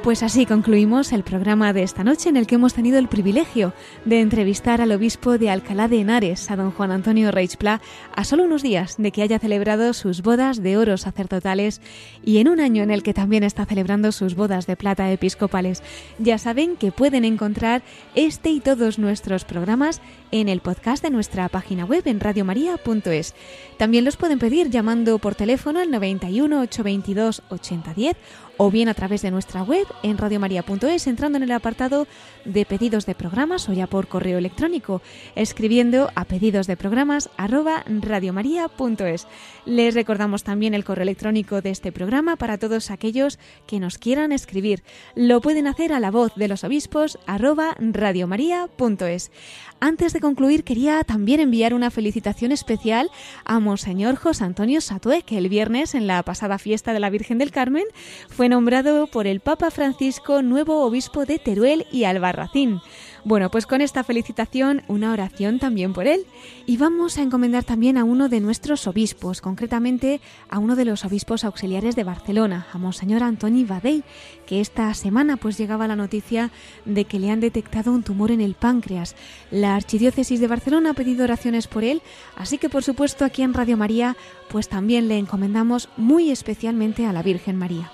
[0.03, 3.75] Pues así concluimos el programa de esta noche en el que hemos tenido el privilegio
[4.07, 7.83] de entrevistar al obispo de Alcalá de Henares, a don Juan Antonio Reichpla,
[8.17, 11.83] a solo unos días de que haya celebrado sus bodas de oro sacerdotales
[12.25, 15.83] y en un año en el que también está celebrando sus bodas de plata episcopales.
[16.19, 17.83] Ya saben que pueden encontrar
[18.15, 23.35] este y todos nuestros programas en el podcast de nuestra página web en radiomaria.es.
[23.81, 28.15] También los pueden pedir llamando por teléfono al 91 822 8010
[28.59, 32.07] o bien a través de nuestra web en radiomaria.es entrando en el apartado
[32.45, 35.01] de pedidos de programas o ya por correo electrónico
[35.35, 39.27] escribiendo a pedidos de programas radiomaria.es.
[39.71, 44.33] Les recordamos también el correo electrónico de este programa para todos aquellos que nos quieran
[44.33, 44.83] escribir.
[45.15, 49.31] Lo pueden hacer a la voz de los obispos radiomaria.es.
[49.79, 53.13] Antes de concluir, quería también enviar una felicitación especial
[53.45, 57.39] a Monseñor José Antonio Satue, que el viernes, en la pasada fiesta de la Virgen
[57.39, 57.85] del Carmen,
[58.29, 62.81] fue nombrado por el Papa Francisco nuevo obispo de Teruel y Albarracín.
[63.25, 66.25] Bueno, pues con esta felicitación, una oración también por él.
[66.67, 71.05] Y vamos a encomendar también a uno de nuestros obispos, concretamente a uno de los
[71.05, 74.05] obispos auxiliares de Barcelona, a Monseñor Antoni Badell,
[74.47, 76.51] que esta semana pues llegaba la noticia
[76.85, 79.15] de que le han detectado un tumor en el páncreas.
[79.51, 82.03] La Archidiócesis de Barcelona ha pedido oraciones por él,
[82.37, 84.17] así que por supuesto aquí en Radio María
[84.49, 87.91] pues también le encomendamos muy especialmente a la Virgen María.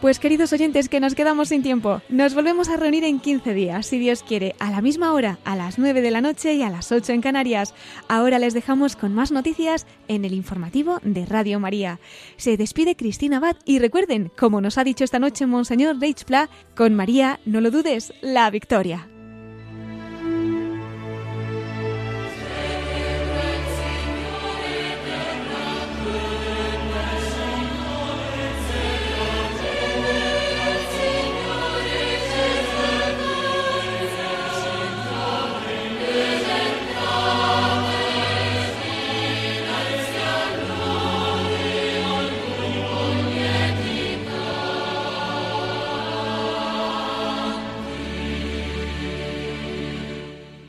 [0.00, 2.00] Pues queridos oyentes, que nos quedamos sin tiempo.
[2.08, 5.56] Nos volvemos a reunir en 15 días, si Dios quiere, a la misma hora, a
[5.56, 7.74] las 9 de la noche y a las 8 en Canarias.
[8.08, 12.00] Ahora les dejamos con más noticias en el informativo de Radio María.
[12.38, 16.94] Se despide Cristina Abad y recuerden, como nos ha dicho esta noche Monseñor Reichpla, con
[16.94, 19.06] María, no lo dudes, la victoria.